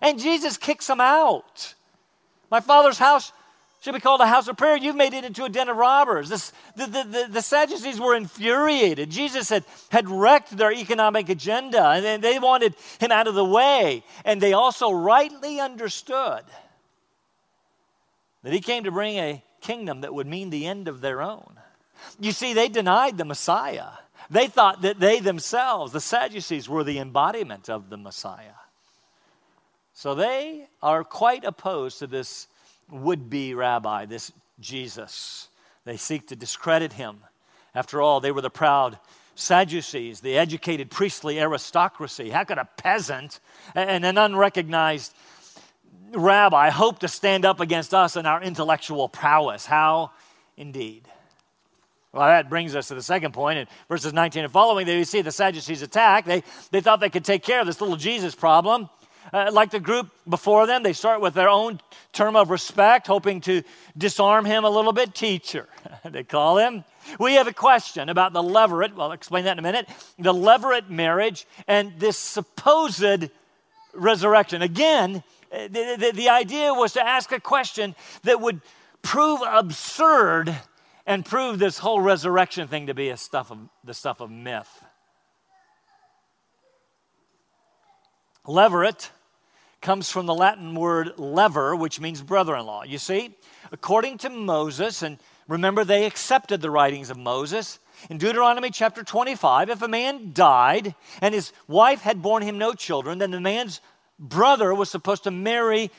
And 0.00 0.18
Jesus 0.18 0.56
kicks 0.56 0.86
them 0.86 1.00
out. 1.00 1.74
My 2.50 2.60
father's 2.60 2.98
house 2.98 3.32
should 3.80 3.94
be 3.94 4.00
called 4.00 4.20
a 4.20 4.26
house 4.26 4.46
of 4.46 4.58
prayer. 4.58 4.76
You've 4.76 4.96
made 4.96 5.14
it 5.14 5.24
into 5.24 5.44
a 5.44 5.48
den 5.48 5.70
of 5.70 5.76
robbers. 5.76 6.28
This, 6.28 6.52
the, 6.76 6.86
the, 6.86 7.04
the, 7.04 7.28
the, 7.30 7.42
Sadducees 7.42 7.98
were 7.98 8.14
infuriated. 8.14 9.08
Jesus 9.10 9.48
had, 9.48 9.64
had 9.90 10.08
wrecked 10.08 10.54
their 10.54 10.70
economic 10.70 11.30
agenda, 11.30 11.82
and 11.82 12.22
they 12.22 12.38
wanted 12.38 12.74
him 12.98 13.10
out 13.10 13.26
of 13.26 13.34
the 13.34 13.44
way. 13.44 14.04
And 14.24 14.40
they 14.40 14.52
also 14.52 14.92
rightly 14.92 15.60
understood 15.60 16.42
that 18.42 18.52
he 18.52 18.60
came 18.60 18.84
to 18.84 18.90
bring 18.90 19.16
a 19.16 19.42
kingdom 19.62 20.02
that 20.02 20.12
would 20.12 20.26
mean 20.26 20.50
the 20.50 20.66
end 20.66 20.86
of 20.86 21.00
their 21.00 21.22
own. 21.22 21.58
You 22.18 22.32
see, 22.32 22.52
they 22.52 22.68
denied 22.68 23.16
the 23.16 23.24
Messiah. 23.24 23.88
They 24.28 24.46
thought 24.46 24.82
that 24.82 25.00
they 25.00 25.20
themselves, 25.20 25.92
the 25.92 26.00
Sadducees, 26.00 26.68
were 26.68 26.84
the 26.84 26.98
embodiment 26.98 27.70
of 27.70 27.88
the 27.88 27.96
Messiah. 27.96 28.60
So 29.94 30.14
they 30.14 30.68
are 30.82 31.02
quite 31.02 31.44
opposed 31.44 31.98
to 31.98 32.06
this 32.06 32.46
would 32.92 33.30
be 33.30 33.54
rabbi, 33.54 34.06
this 34.06 34.32
Jesus. 34.58 35.48
They 35.84 35.96
seek 35.96 36.28
to 36.28 36.36
discredit 36.36 36.94
him. 36.94 37.20
After 37.74 38.00
all, 38.02 38.20
they 38.20 38.32
were 38.32 38.42
the 38.42 38.50
proud 38.50 38.98
Sadducees, 39.34 40.20
the 40.20 40.36
educated 40.36 40.90
priestly 40.90 41.40
aristocracy. 41.40 42.30
How 42.30 42.44
could 42.44 42.58
a 42.58 42.68
peasant 42.76 43.40
and 43.74 44.04
an 44.04 44.18
unrecognized 44.18 45.14
rabbi 46.12 46.68
hope 46.70 46.98
to 46.98 47.08
stand 47.08 47.44
up 47.44 47.60
against 47.60 47.94
us 47.94 48.16
and 48.16 48.26
our 48.26 48.42
intellectual 48.42 49.08
prowess? 49.08 49.64
How 49.64 50.10
indeed? 50.56 51.08
Well, 52.12 52.26
that 52.26 52.50
brings 52.50 52.74
us 52.74 52.88
to 52.88 52.94
the 52.94 53.02
second 53.02 53.32
point. 53.32 53.60
In 53.60 53.66
verses 53.88 54.12
19 54.12 54.44
and 54.44 54.52
following, 54.52 54.84
they 54.84 55.04
see 55.04 55.22
the 55.22 55.30
Sadducees 55.30 55.80
attack. 55.80 56.24
They, 56.24 56.42
they 56.70 56.80
thought 56.80 57.00
they 57.00 57.08
could 57.08 57.24
take 57.24 57.42
care 57.44 57.60
of 57.60 57.66
this 57.66 57.80
little 57.80 57.96
Jesus 57.96 58.34
problem. 58.34 58.90
Uh, 59.32 59.50
like 59.52 59.70
the 59.70 59.80
group 59.80 60.10
before 60.28 60.66
them, 60.66 60.82
they 60.82 60.92
start 60.92 61.20
with 61.20 61.34
their 61.34 61.48
own 61.48 61.80
term 62.12 62.34
of 62.34 62.50
respect, 62.50 63.06
hoping 63.06 63.40
to 63.40 63.62
disarm 63.96 64.44
him 64.44 64.64
a 64.64 64.70
little 64.70 64.92
bit. 64.92 65.14
Teacher, 65.14 65.68
they 66.04 66.24
call 66.24 66.58
him. 66.58 66.84
We 67.18 67.34
have 67.34 67.46
a 67.46 67.52
question 67.52 68.08
about 68.08 68.32
the 68.32 68.42
levirate, 68.42 68.94
Well, 68.94 69.08
I'll 69.08 69.12
explain 69.12 69.44
that 69.44 69.52
in 69.52 69.58
a 69.58 69.62
minute. 69.62 69.88
The 70.18 70.32
levirate 70.32 70.90
marriage 70.90 71.46
and 71.66 71.92
this 71.98 72.16
supposed 72.16 73.30
resurrection. 73.94 74.62
Again, 74.62 75.22
the, 75.50 75.96
the, 75.98 76.12
the 76.14 76.28
idea 76.28 76.72
was 76.74 76.92
to 76.94 77.06
ask 77.06 77.32
a 77.32 77.40
question 77.40 77.94
that 78.22 78.40
would 78.40 78.60
prove 79.02 79.40
absurd 79.46 80.56
and 81.06 81.24
prove 81.24 81.58
this 81.58 81.78
whole 81.78 82.00
resurrection 82.00 82.68
thing 82.68 82.86
to 82.86 82.94
be 82.94 83.08
a 83.08 83.16
stuff 83.16 83.50
of, 83.50 83.58
the 83.84 83.94
stuff 83.94 84.20
of 84.20 84.30
myth. 84.30 84.84
Levirate 88.46 89.10
comes 89.80 90.10
from 90.10 90.26
the 90.26 90.34
Latin 90.34 90.74
word 90.74 91.16
levir, 91.16 91.78
which 91.78 92.00
means 92.00 92.22
brother 92.22 92.54
in 92.54 92.66
law. 92.66 92.82
You 92.82 92.98
see, 92.98 93.34
according 93.72 94.18
to 94.18 94.30
Moses, 94.30 95.02
and 95.02 95.18
remember 95.48 95.84
they 95.84 96.04
accepted 96.04 96.60
the 96.60 96.70
writings 96.70 97.10
of 97.10 97.16
Moses. 97.16 97.78
In 98.10 98.18
Deuteronomy 98.18 98.70
chapter 98.70 99.02
25, 99.02 99.70
if 99.70 99.82
a 99.82 99.88
man 99.88 100.32
died 100.32 100.94
and 101.20 101.34
his 101.34 101.52
wife 101.66 102.00
had 102.00 102.22
borne 102.22 102.42
him 102.42 102.58
no 102.58 102.74
children, 102.74 103.18
then 103.18 103.30
the 103.30 103.40
man's 103.40 103.80
brother 104.18 104.74
was 104.74 104.90
supposed 104.90 105.24
to 105.24 105.30
marry 105.30 105.90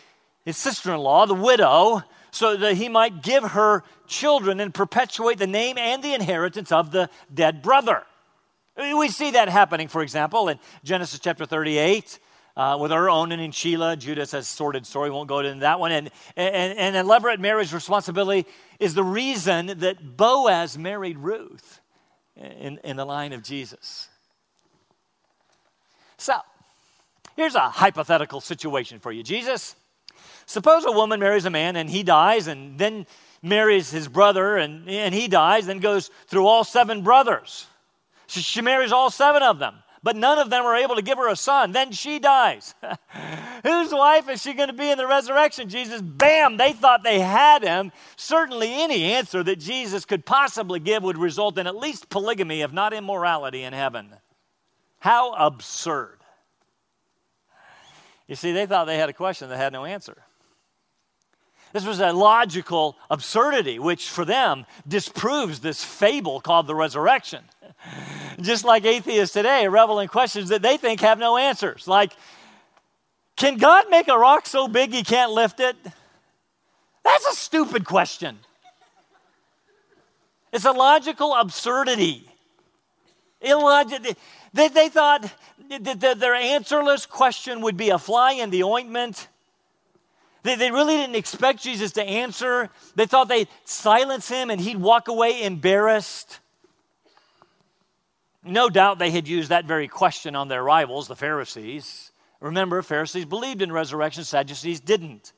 his 0.46 0.58
sister 0.58 0.94
in 0.94 1.00
law, 1.00 1.26
the 1.26 1.34
widow, 1.34 2.04
so 2.32 2.56
that 2.56 2.76
he 2.76 2.88
might 2.88 3.24
give 3.24 3.44
her 3.44 3.84
children 4.08 4.60
and 4.60 4.74
perpetuate 4.74 5.38
the 5.38 5.48
name 5.48 5.78
and 5.78 6.04
the 6.04 6.14
inheritance 6.14 6.72
of 6.72 6.92
the 6.92 7.10
dead 7.34 7.62
brother. 7.62 8.04
We 8.78 9.10
see 9.10 9.32
that 9.32 9.50
happening, 9.50 9.88
for 9.88 10.02
example, 10.02 10.48
in 10.50 10.60
Genesis 10.84 11.20
chapter 11.20 11.46
38 11.46 12.20
uh, 12.56 12.78
with 12.80 12.92
her 12.92 13.10
own 13.10 13.32
and 13.32 13.42
in 13.42 13.52
Shelah. 13.52 13.98
Judas 13.98 14.32
has 14.32 14.48
sordid 14.48 14.86
story, 14.86 15.10
won't 15.10 15.30
go 15.30 15.40
into 15.40 15.60
that 15.62 15.80
one. 15.80 15.92
And, 15.92 16.10
and, 16.36 16.78
and 16.78 16.96
a 16.96 17.04
levirate 17.04 17.40
marriage 17.40 17.74
responsibility 17.74 18.48
is 18.80 18.94
the 18.94 19.04
reason 19.04 19.68
that 19.80 20.18
Boaz 20.18 20.78
married 20.78 21.18
Ruth 21.18 21.82
in, 22.36 22.80
in 22.84 22.98
the 22.98 23.06
line 23.06 23.34
of 23.34 23.44
Jesus. 23.44 24.10
So, 26.18 26.36
here's 27.36 27.56
a 27.56 27.70
hypothetical 27.70 28.42
situation 28.42 29.00
for 29.00 29.12
you. 29.12 29.24
Jesus, 29.24 29.76
suppose 30.46 30.86
a 30.86 30.92
woman 30.92 31.20
marries 31.20 31.46
a 31.46 31.50
man 31.50 31.76
and 31.76 31.90
he 31.90 32.04
dies, 32.04 32.48
and 32.48 32.78
then 32.78 33.08
marries 33.42 33.90
his 33.90 34.08
brother 34.08 34.58
and, 34.58 34.88
and 34.88 35.16
he 35.16 35.28
dies, 35.28 35.66
then 35.66 35.80
goes 35.80 36.12
through 36.28 36.46
all 36.46 36.64
seven 36.64 37.02
brothers. 37.02 37.66
So 38.28 38.40
she 38.40 38.62
marries 38.62 38.92
all 38.92 39.10
seven 39.10 39.42
of 39.42 39.60
them 39.60 39.76
but 40.04 40.16
none 40.16 40.40
of 40.40 40.50
them 40.50 40.66
are 40.66 40.76
able 40.76 40.96
to 40.96 41.02
give 41.02 41.18
her 41.18 41.28
a 41.30 41.36
son. 41.36 41.72
Then 41.72 41.92
she 41.92 42.18
dies. 42.18 42.74
Whose 43.64 43.92
wife 43.92 44.28
is 44.30 44.42
she 44.42 44.54
going 44.54 44.70
to 44.70 44.74
be 44.74 44.90
in 44.90 44.98
the 44.98 45.06
resurrection? 45.06 45.70
Jesus, 45.70 46.02
bam, 46.02 46.58
they 46.58 46.74
thought 46.74 47.04
they 47.04 47.20
had 47.20 47.64
him. 47.64 47.92
Certainly, 48.16 48.70
any 48.72 49.14
answer 49.14 49.44
that 49.44 49.60
Jesus 49.60 50.06
could 50.06 50.26
possibly 50.26 50.80
give 50.80 51.04
would 51.04 51.18
result 51.18 51.58
in 51.60 51.68
at 51.68 51.76
least 51.76 52.10
polygamy, 52.10 52.62
if 52.62 52.74
not 52.74 52.94
immorality, 52.94 53.64
in 53.64 53.74
heaven. 53.74 54.10
How 55.00 55.34
absurd. 55.34 56.18
You 58.28 58.36
see, 58.36 58.54
they 58.54 58.66
thought 58.66 58.86
they 58.86 58.98
had 58.98 59.10
a 59.10 59.14
question 59.14 59.50
that 59.50 59.58
had 59.58 59.74
no 59.74 59.86
answer. 59.86 60.18
This 61.74 61.86
was 61.86 62.00
a 62.00 62.12
logical 62.12 62.98
absurdity, 63.10 63.80
which 63.80 64.10
for 64.10 64.26
them 64.26 64.66
disproves 64.88 65.60
this 65.60 65.84
fable 65.84 66.42
called 66.42 66.68
the 66.68 66.76
resurrection. 66.76 67.44
Just 68.42 68.64
like 68.64 68.86
atheists 68.86 69.34
today 69.34 69.68
revel 69.68 70.00
in 70.00 70.08
questions 70.08 70.50
that 70.50 70.62
they 70.62 70.78
think 70.78 71.02
have 71.02 71.20
no 71.20 71.38
answers. 71.38 71.88
Like, 71.88 72.14
can 73.36 73.58
God 73.58 73.86
make 73.90 74.08
a 74.08 74.18
rock 74.18 74.46
so 74.46 74.68
big 74.68 74.94
he 74.94 75.04
can't 75.04 75.32
lift 75.32 75.60
it? 75.60 75.76
That's 77.04 77.26
a 77.26 77.36
stupid 77.36 77.86
question. 77.86 78.40
It's 80.52 80.66
a 80.66 80.72
logical 80.72 81.34
absurdity. 81.34 82.28
Illogical. 83.42 84.14
They, 84.54 84.68
they 84.68 84.90
thought 84.90 85.32
that 85.70 86.20
their 86.20 86.36
answerless 86.36 87.06
question 87.06 87.62
would 87.62 87.78
be 87.78 87.90
a 87.90 87.98
fly 87.98 88.34
in 88.34 88.50
the 88.50 88.64
ointment. 88.64 89.28
They, 90.44 90.56
they 90.56 90.72
really 90.72 90.98
didn't 90.98 91.16
expect 91.16 91.62
Jesus 91.64 91.94
to 91.94 92.04
answer. 92.04 92.70
They 92.96 93.06
thought 93.06 93.30
they'd 93.30 93.48
silence 93.64 94.28
him 94.28 94.50
and 94.50 94.60
he'd 94.60 94.78
walk 94.78 95.08
away 95.08 95.44
embarrassed. 95.44 96.40
No 98.44 98.70
doubt 98.70 98.98
they 98.98 99.12
had 99.12 99.28
used 99.28 99.50
that 99.50 99.66
very 99.66 99.88
question 99.88 100.36
on 100.36 100.48
their 100.48 100.64
rivals, 100.64 101.08
the 101.08 101.16
Pharisees. 101.16 102.12
Remember, 102.40 102.82
Pharisees 102.82 103.26
believed 103.26 103.62
in 103.62 103.72
resurrection, 103.72 104.24
Sadducees 104.24 104.80
didn't. 104.80 105.34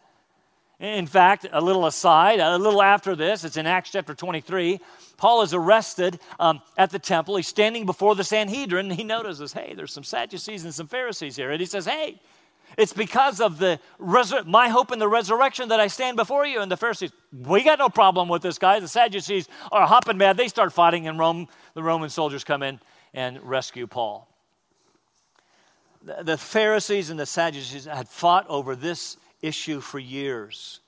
In 0.80 1.06
fact, 1.06 1.46
a 1.52 1.62
little 1.62 1.86
aside, 1.86 2.40
a 2.40 2.58
little 2.58 2.82
after 2.82 3.16
this, 3.16 3.44
it's 3.44 3.58
in 3.58 3.68
Acts 3.68 3.92
chapter 3.92 4.14
23. 4.14 4.80
Paul 5.18 5.42
is 5.42 5.54
arrested 5.54 6.20
um, 6.40 6.62
at 6.78 6.90
the 6.90 7.00
temple. 7.00 7.36
He's 7.36 7.48
standing 7.48 7.86
before 7.86 8.16
the 8.16 8.24
Sanhedrin, 8.24 8.88
and 8.90 9.00
he 9.00 9.04
notices, 9.04 9.54
hey, 9.54 9.74
there's 9.76 9.94
some 9.94 10.04
Sadducees 10.04 10.64
and 10.64 10.74
some 10.74 10.88
Pharisees 10.88 11.36
here. 11.36 11.52
And 11.52 11.60
he 11.60 11.66
says, 11.66 11.86
hey, 11.86 12.20
it's 12.78 12.92
because 12.92 13.40
of 13.40 13.60
the 13.60 13.80
resur- 14.00 14.46
my 14.46 14.70
hope 14.70 14.92
in 14.92 15.00
the 15.00 15.08
resurrection 15.08 15.70
that 15.70 15.80
I 15.80 15.88
stand 15.88 16.18
before 16.18 16.46
you. 16.46 16.60
And 16.60 16.72
the 16.72 16.78
Pharisees, 16.78 17.12
we 17.32 17.64
got 17.64 17.80
no 17.80 17.88
problem 17.88 18.28
with 18.30 18.42
this 18.42 18.58
guy. 18.58 18.80
The 18.80 18.88
Sadducees 18.88 19.48
are 19.72 19.86
hopping 19.86 20.18
mad. 20.18 20.38
They 20.38 20.48
start 20.48 20.74
fighting, 20.74 21.08
and 21.08 21.20
Rome, 21.20 21.48
the 21.76 21.84
Roman 21.84 22.10
soldiers 22.10 22.44
come 22.44 22.64
in 22.64 22.80
and 23.14 23.42
rescue 23.44 23.88
Paul. 23.88 24.28
The 26.02 26.38
Pharisees 26.38 27.10
and 27.10 27.20
the 27.20 27.26
Sadducees 27.26 27.86
had 27.86 28.10
fought 28.10 28.46
over 28.50 28.76
this 28.76 29.18
issue 29.42 29.80
for 29.80 30.00
years. 30.00 30.82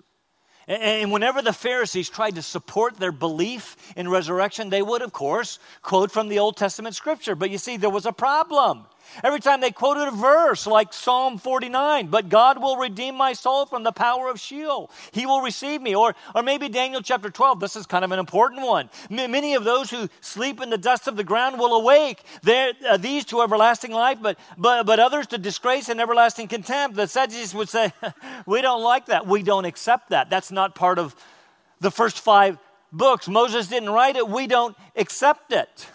And 0.67 1.11
whenever 1.11 1.43
the 1.43 1.53
Pharisees 1.53 2.09
tried 2.09 2.35
to 2.35 2.41
support 2.41 2.97
their 2.97 3.11
belief 3.11 3.77
in 3.95 4.09
resurrection, 4.09 4.71
they 4.71 4.81
would, 4.81 5.03
of 5.03 5.13
course, 5.13 5.59
quote 5.83 6.11
from 6.11 6.27
the 6.27 6.39
Old 6.39 6.57
Testament 6.57 6.95
scripture. 6.95 7.35
But 7.35 7.51
you 7.51 7.59
see, 7.59 7.77
there 7.77 7.89
was 7.89 8.07
a 8.07 8.11
problem. 8.11 8.87
Every 9.23 9.39
time 9.39 9.61
they 9.61 9.71
quoted 9.71 10.07
a 10.07 10.11
verse 10.11 10.67
like 10.67 10.93
Psalm 10.93 11.37
49, 11.37 12.07
but 12.07 12.29
God 12.29 12.61
will 12.61 12.77
redeem 12.77 13.15
my 13.15 13.33
soul 13.33 13.65
from 13.65 13.83
the 13.83 13.91
power 13.91 14.29
of 14.29 14.39
Sheol. 14.39 14.91
He 15.11 15.25
will 15.25 15.41
receive 15.41 15.81
me. 15.81 15.95
Or, 15.95 16.15
or 16.33 16.43
maybe 16.43 16.69
Daniel 16.69 17.01
chapter 17.01 17.29
12. 17.29 17.59
This 17.59 17.75
is 17.75 17.85
kind 17.85 18.03
of 18.03 18.11
an 18.11 18.19
important 18.19 18.61
one. 18.61 18.89
M- 19.09 19.31
many 19.31 19.55
of 19.55 19.63
those 19.63 19.89
who 19.89 20.09
sleep 20.21 20.61
in 20.61 20.69
the 20.69 20.77
dust 20.77 21.07
of 21.07 21.15
the 21.15 21.23
ground 21.23 21.59
will 21.59 21.73
awake. 21.75 22.23
Uh, 22.45 22.97
these 22.97 23.25
to 23.25 23.41
everlasting 23.41 23.91
life, 23.91 24.17
but, 24.21 24.37
but, 24.57 24.85
but 24.85 24.99
others 24.99 25.27
to 25.27 25.37
disgrace 25.37 25.89
and 25.89 26.01
everlasting 26.01 26.47
contempt. 26.47 26.95
The 26.95 27.07
Sadducees 27.07 27.53
would 27.53 27.69
say, 27.69 27.93
We 28.45 28.61
don't 28.61 28.83
like 28.83 29.07
that. 29.07 29.27
We 29.27 29.43
don't 29.43 29.65
accept 29.65 30.09
that. 30.09 30.29
That's 30.29 30.51
not 30.51 30.75
part 30.75 30.99
of 30.99 31.15
the 31.79 31.91
first 31.91 32.19
five 32.19 32.57
books. 32.91 33.27
Moses 33.27 33.67
didn't 33.67 33.89
write 33.89 34.15
it. 34.15 34.27
We 34.27 34.47
don't 34.47 34.75
accept 34.95 35.51
it 35.51 35.87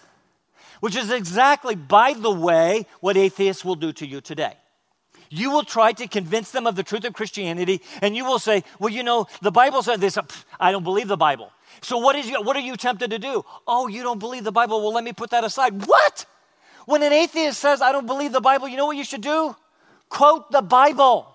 which 0.81 0.97
is 0.97 1.09
exactly, 1.09 1.75
by 1.75 2.13
the 2.13 2.31
way, 2.31 2.85
what 2.99 3.15
atheists 3.15 3.63
will 3.63 3.75
do 3.75 3.93
to 3.93 4.05
you 4.05 4.19
today. 4.19 4.57
You 5.29 5.49
will 5.49 5.63
try 5.63 5.93
to 5.93 6.07
convince 6.07 6.51
them 6.51 6.67
of 6.67 6.75
the 6.75 6.83
truth 6.83 7.05
of 7.05 7.13
Christianity, 7.13 7.81
and 8.01 8.17
you 8.17 8.25
will 8.25 8.39
say, 8.39 8.65
Well, 8.79 8.91
you 8.91 9.01
know, 9.01 9.27
the 9.41 9.51
Bible 9.51 9.81
said 9.81 10.01
this. 10.01 10.17
I 10.59 10.73
don't 10.73 10.83
believe 10.83 11.07
the 11.07 11.15
Bible. 11.15 11.51
So, 11.81 11.97
what, 11.99 12.17
is, 12.17 12.29
what 12.29 12.57
are 12.57 12.61
you 12.61 12.75
tempted 12.75 13.11
to 13.11 13.19
do? 13.19 13.45
Oh, 13.65 13.87
you 13.87 14.03
don't 14.03 14.19
believe 14.19 14.43
the 14.43 14.51
Bible? 14.51 14.81
Well, 14.81 14.93
let 14.93 15.05
me 15.05 15.13
put 15.13 15.29
that 15.29 15.45
aside. 15.45 15.85
What? 15.85 16.25
When 16.85 17.01
an 17.01 17.13
atheist 17.13 17.59
says, 17.59 17.81
I 17.81 17.93
don't 17.93 18.07
believe 18.07 18.33
the 18.33 18.41
Bible, 18.41 18.67
you 18.67 18.75
know 18.75 18.87
what 18.87 18.97
you 18.97 19.05
should 19.05 19.21
do? 19.21 19.55
Quote 20.09 20.51
the 20.51 20.61
Bible. 20.61 21.33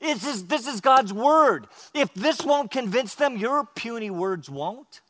This 0.00 0.26
is, 0.26 0.46
this 0.46 0.66
is 0.68 0.80
God's 0.80 1.12
word. 1.12 1.66
If 1.94 2.12
this 2.14 2.44
won't 2.44 2.70
convince 2.70 3.14
them, 3.14 3.36
your 3.36 3.66
puny 3.74 4.10
words 4.10 4.48
won't. 4.48 5.00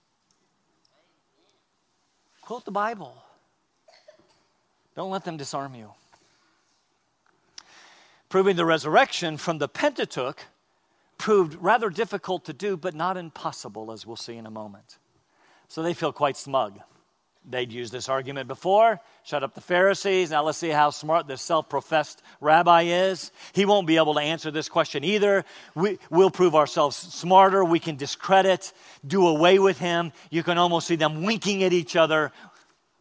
Quote 2.47 2.65
the 2.65 2.71
Bible. 2.71 3.25
Don't 4.95 5.11
let 5.11 5.25
them 5.25 5.37
disarm 5.37 5.75
you. 5.75 5.91
Proving 8.29 8.55
the 8.55 8.65
resurrection 8.65 9.37
from 9.37 9.59
the 9.59 9.67
Pentateuch 9.67 10.45
proved 11.19 11.61
rather 11.61 11.91
difficult 11.91 12.45
to 12.45 12.53
do, 12.53 12.77
but 12.77 12.95
not 12.95 13.17
impossible, 13.17 13.91
as 13.91 14.07
we'll 14.07 14.15
see 14.15 14.37
in 14.37 14.47
a 14.47 14.51
moment. 14.51 14.99
So 15.67 15.83
they 15.83 15.93
feel 15.93 16.13
quite 16.13 16.37
smug. 16.37 16.79
They'd 17.49 17.71
used 17.71 17.93
this 17.93 18.09
argument 18.09 18.49
before. 18.49 19.01
Shut 19.23 19.45
up 19.45 19.55
the 19.55 19.61
Pharisees. 19.61 20.31
Now 20.31 20.43
let's 20.43 20.59
see 20.59 20.69
how 20.69 20.91
smart 20.91 21.29
this 21.29 21.41
self 21.41 21.69
professed 21.69 22.21
rabbi 22.41 22.83
is. 22.83 23.31
He 23.53 23.65
won't 23.65 23.87
be 23.87 23.99
able 23.99 24.15
to 24.15 24.21
answer 24.21 24.51
this 24.51 24.69
question 24.69 25.05
either. 25.05 25.45
We, 25.77 25.99
will 26.11 26.31
prove 26.31 26.57
ourselves 26.57 26.97
smarter. 26.97 27.65
We 27.65 27.79
can 27.79 27.95
discredit, 27.95 28.73
do 29.07 29.29
away 29.29 29.61
with 29.61 29.79
him. 29.79 30.13
You 30.31 30.43
can 30.43 30.59
almost 30.59 30.89
see 30.89 30.97
them 30.97 31.23
winking 31.23 31.63
at 31.63 31.73
each 31.73 31.95
other. 31.95 32.33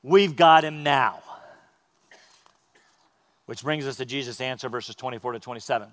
We've 0.03 0.35
got 0.35 0.63
him 0.63 0.83
now. 0.83 1.23
Which 3.47 3.63
brings 3.63 3.87
us 3.87 3.97
to 3.97 4.05
Jesus' 4.05 4.41
answer, 4.41 4.69
verses 4.69 4.95
24 4.95 5.33
to 5.33 5.39
27. 5.39 5.87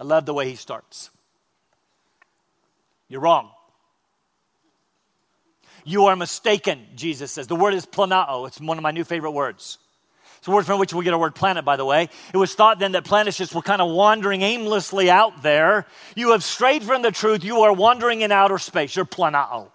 I 0.00 0.04
love 0.04 0.26
the 0.26 0.34
way 0.34 0.48
he 0.48 0.56
starts. 0.56 1.10
You're 3.08 3.20
wrong. 3.20 3.50
You 5.88 6.04
are 6.04 6.16
mistaken, 6.16 6.84
Jesus 6.94 7.32
says. 7.32 7.46
The 7.46 7.56
word 7.56 7.72
is 7.72 7.86
planao. 7.86 8.46
It's 8.46 8.60
one 8.60 8.76
of 8.76 8.82
my 8.82 8.90
new 8.90 9.04
favorite 9.04 9.30
words. 9.30 9.78
It's 10.36 10.46
a 10.46 10.50
word 10.50 10.66
from 10.66 10.78
which 10.78 10.92
we 10.92 11.02
get 11.02 11.14
our 11.14 11.18
word 11.18 11.34
planet, 11.34 11.64
by 11.64 11.76
the 11.76 11.84
way. 11.86 12.10
It 12.34 12.36
was 12.36 12.54
thought 12.54 12.78
then 12.78 12.92
that 12.92 13.04
planets 13.04 13.38
just 13.38 13.54
were 13.54 13.62
kind 13.62 13.80
of 13.80 13.90
wandering 13.90 14.42
aimlessly 14.42 15.10
out 15.10 15.42
there. 15.42 15.86
You 16.14 16.32
have 16.32 16.44
strayed 16.44 16.82
from 16.82 17.00
the 17.00 17.10
truth. 17.10 17.42
You 17.42 17.62
are 17.62 17.72
wandering 17.72 18.20
in 18.20 18.30
outer 18.32 18.58
space. 18.58 18.94
You're 18.94 19.06
planao. 19.06 19.70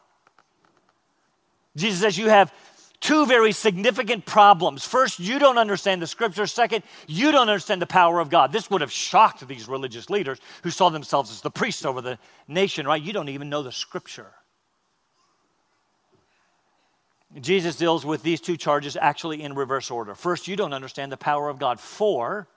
Jesus 1.75 2.01
says 2.01 2.15
you 2.15 2.29
have 2.29 2.53
two 2.99 3.25
very 3.25 3.51
significant 3.51 4.23
problems. 4.27 4.85
First, 4.85 5.19
you 5.19 5.39
don't 5.39 5.57
understand 5.57 5.99
the 5.99 6.07
scripture. 6.07 6.45
Second, 6.45 6.83
you 7.07 7.31
don't 7.31 7.49
understand 7.49 7.81
the 7.81 7.87
power 7.87 8.19
of 8.19 8.29
God. 8.29 8.51
This 8.51 8.69
would 8.69 8.81
have 8.81 8.91
shocked 8.91 9.47
these 9.47 9.67
religious 9.67 10.11
leaders 10.11 10.39
who 10.61 10.69
saw 10.69 10.89
themselves 10.89 11.31
as 11.31 11.41
the 11.41 11.49
priests 11.49 11.83
over 11.85 12.01
the 12.01 12.19
nation, 12.47 12.85
right? 12.85 13.01
You 13.01 13.13
don't 13.13 13.29
even 13.29 13.49
know 13.49 13.63
the 13.63 13.71
scripture. 13.71 14.31
Jesus 17.39 17.75
deals 17.75 18.05
with 18.05 18.21
these 18.21 18.39
two 18.39 18.57
charges 18.57 18.95
actually 18.95 19.41
in 19.41 19.55
reverse 19.55 19.89
order. 19.89 20.13
First, 20.13 20.47
you 20.47 20.55
don't 20.55 20.73
understand 20.73 21.11
the 21.11 21.17
power 21.17 21.49
of 21.49 21.57
God. 21.57 21.79
For, 21.79 22.47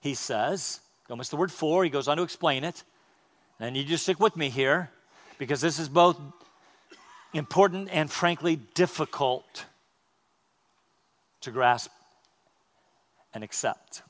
he 0.00 0.14
says, 0.14 0.80
don't 1.08 1.18
miss 1.18 1.30
the 1.30 1.36
word 1.36 1.52
for, 1.52 1.84
he 1.84 1.90
goes 1.90 2.08
on 2.08 2.18
to 2.18 2.22
explain 2.22 2.64
it. 2.64 2.84
And 3.58 3.76
you 3.76 3.84
just 3.84 4.02
stick 4.02 4.20
with 4.20 4.36
me 4.36 4.50
here 4.50 4.90
because 5.38 5.60
this 5.60 5.78
is 5.78 5.88
both 5.88 6.20
important 7.32 7.88
and 7.90 8.10
frankly 8.10 8.56
difficult 8.74 9.64
to 11.40 11.50
grasp 11.50 11.90
and 13.32 13.42
accept. 13.42 14.02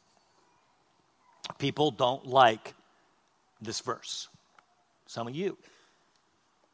People 1.59 1.91
don't 1.91 2.27
like 2.27 2.75
this 3.61 3.81
verse. 3.81 4.29
Some 5.07 5.29
of 5.29 5.37
you 5.37 5.57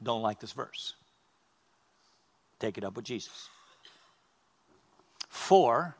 don't 0.02 0.22
like 0.22 0.40
this 0.40 0.52
verse. 0.52 0.94
Take 2.62 2.78
it 2.78 2.84
up 2.84 2.94
with 2.94 3.04
Jesus. 3.04 3.48
For 5.28 5.96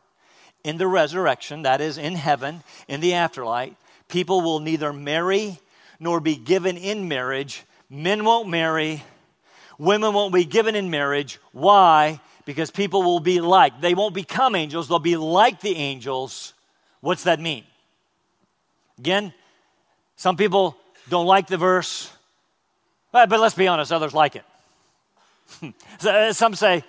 in 0.62 0.78
the 0.78 0.86
resurrection, 0.86 1.62
that 1.62 1.80
is 1.80 1.98
in 1.98 2.14
heaven, 2.14 2.62
in 2.86 3.00
the 3.00 3.14
afterlife, 3.14 3.72
people 4.06 4.42
will 4.42 4.60
neither 4.60 4.92
marry 4.92 5.58
nor 5.98 6.20
be 6.20 6.36
given 6.36 6.76
in 6.76 7.08
marriage. 7.08 7.64
Men 7.90 8.24
won't 8.24 8.48
marry, 8.48 9.02
women 9.76 10.14
won't 10.14 10.32
be 10.32 10.44
given 10.44 10.76
in 10.76 10.88
marriage. 10.88 11.40
Why? 11.50 12.20
Because 12.44 12.70
people 12.70 13.02
will 13.02 13.18
be 13.18 13.40
like, 13.40 13.80
they 13.80 13.94
won't 13.94 14.14
become 14.14 14.54
angels, 14.54 14.86
they'll 14.86 15.00
be 15.00 15.16
like 15.16 15.60
the 15.62 15.74
angels. 15.74 16.54
What's 17.00 17.24
that 17.24 17.40
mean? 17.40 17.64
Again, 19.00 19.34
some 20.14 20.36
people 20.36 20.76
don't 21.08 21.26
like 21.26 21.48
the 21.48 21.56
verse, 21.56 22.08
but 23.10 23.28
let's 23.30 23.56
be 23.56 23.66
honest, 23.66 23.90
others 23.90 24.14
like 24.14 24.36
it. 24.36 24.44
Uh, 26.04 26.32
some 26.32 26.54
say, 26.54 26.82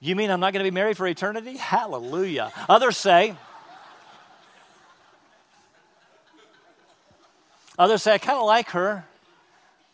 You 0.00 0.16
mean 0.16 0.30
I'm 0.30 0.40
not 0.40 0.52
going 0.52 0.64
to 0.64 0.70
be 0.70 0.74
married 0.74 0.96
for 0.96 1.06
eternity? 1.06 1.56
Hallelujah. 1.56 2.52
Others 2.68 2.96
say, 2.96 3.36
Others 7.78 8.02
say, 8.02 8.14
I 8.14 8.18
kind 8.18 8.38
of 8.38 8.46
like 8.46 8.70
her. 8.70 9.04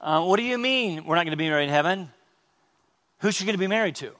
Uh, 0.00 0.24
what 0.24 0.36
do 0.36 0.42
you 0.42 0.58
mean 0.58 1.04
we're 1.04 1.16
not 1.16 1.24
going 1.24 1.32
to 1.32 1.36
be 1.36 1.48
married 1.48 1.64
in 1.64 1.70
heaven? 1.70 2.10
Who's 3.18 3.34
she 3.34 3.44
going 3.44 3.54
to 3.54 3.58
be 3.58 3.66
married 3.66 3.96
to? 3.96 4.12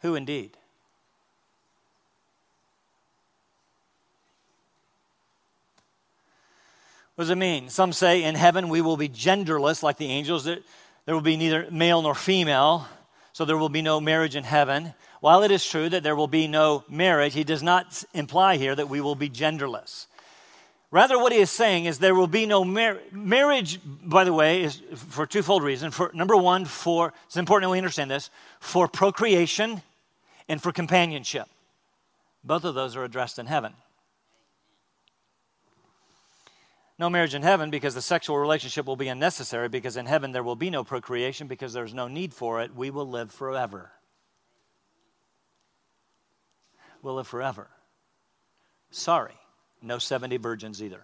Who 0.00 0.16
indeed? 0.16 0.56
What 7.14 7.24
does 7.24 7.30
it 7.30 7.38
mean? 7.38 7.68
Some 7.68 7.92
say 7.92 8.24
in 8.24 8.34
heaven 8.34 8.68
we 8.68 8.80
will 8.80 8.96
be 8.96 9.08
genderless 9.08 9.82
like 9.82 9.98
the 9.98 10.06
angels. 10.06 10.44
There, 10.44 10.58
there 11.04 11.14
will 11.14 11.22
be 11.22 11.36
neither 11.36 11.68
male 11.70 12.02
nor 12.02 12.14
female, 12.14 12.86
so 13.32 13.44
there 13.44 13.56
will 13.56 13.68
be 13.68 13.82
no 13.82 14.00
marriage 14.00 14.36
in 14.36 14.44
heaven. 14.44 14.94
While 15.20 15.42
it 15.42 15.50
is 15.50 15.64
true 15.64 15.88
that 15.88 16.02
there 16.02 16.16
will 16.16 16.28
be 16.28 16.48
no 16.48 16.84
marriage, 16.88 17.34
he 17.34 17.44
does 17.44 17.62
not 17.62 18.04
imply 18.12 18.56
here 18.56 18.74
that 18.74 18.88
we 18.88 19.00
will 19.00 19.14
be 19.14 19.30
genderless. 19.30 20.06
Rather, 20.90 21.18
what 21.18 21.32
he 21.32 21.38
is 21.38 21.50
saying 21.50 21.86
is 21.86 21.98
there 21.98 22.14
will 22.14 22.26
be 22.26 22.44
no 22.44 22.64
mar- 22.64 23.00
marriage, 23.10 23.80
by 23.84 24.24
the 24.24 24.32
way, 24.32 24.62
is 24.62 24.82
for 24.94 25.26
twofold 25.26 25.62
reason. 25.62 25.90
For 25.90 26.10
number 26.12 26.36
one, 26.36 26.66
for 26.66 27.14
it's 27.24 27.36
important 27.38 27.68
that 27.68 27.72
we 27.72 27.78
understand 27.78 28.10
this, 28.10 28.28
for 28.60 28.86
procreation 28.88 29.80
and 30.48 30.62
for 30.62 30.70
companionship. 30.70 31.46
Both 32.44 32.64
of 32.64 32.74
those 32.74 32.94
are 32.94 33.04
addressed 33.04 33.38
in 33.38 33.46
heaven. 33.46 33.72
No 37.02 37.10
marriage 37.10 37.34
in 37.34 37.42
heaven 37.42 37.68
because 37.68 37.96
the 37.96 38.00
sexual 38.00 38.38
relationship 38.38 38.86
will 38.86 38.94
be 38.94 39.08
unnecessary, 39.08 39.68
because 39.68 39.96
in 39.96 40.06
heaven 40.06 40.30
there 40.30 40.44
will 40.44 40.54
be 40.54 40.70
no 40.70 40.84
procreation 40.84 41.48
because 41.48 41.72
there's 41.72 41.92
no 41.92 42.06
need 42.06 42.32
for 42.32 42.62
it. 42.62 42.76
We 42.76 42.90
will 42.90 43.08
live 43.08 43.32
forever. 43.32 43.90
We'll 47.02 47.16
live 47.16 47.26
forever. 47.26 47.66
Sorry, 48.92 49.34
no 49.82 49.98
70 49.98 50.36
virgins 50.36 50.80
either. 50.80 51.02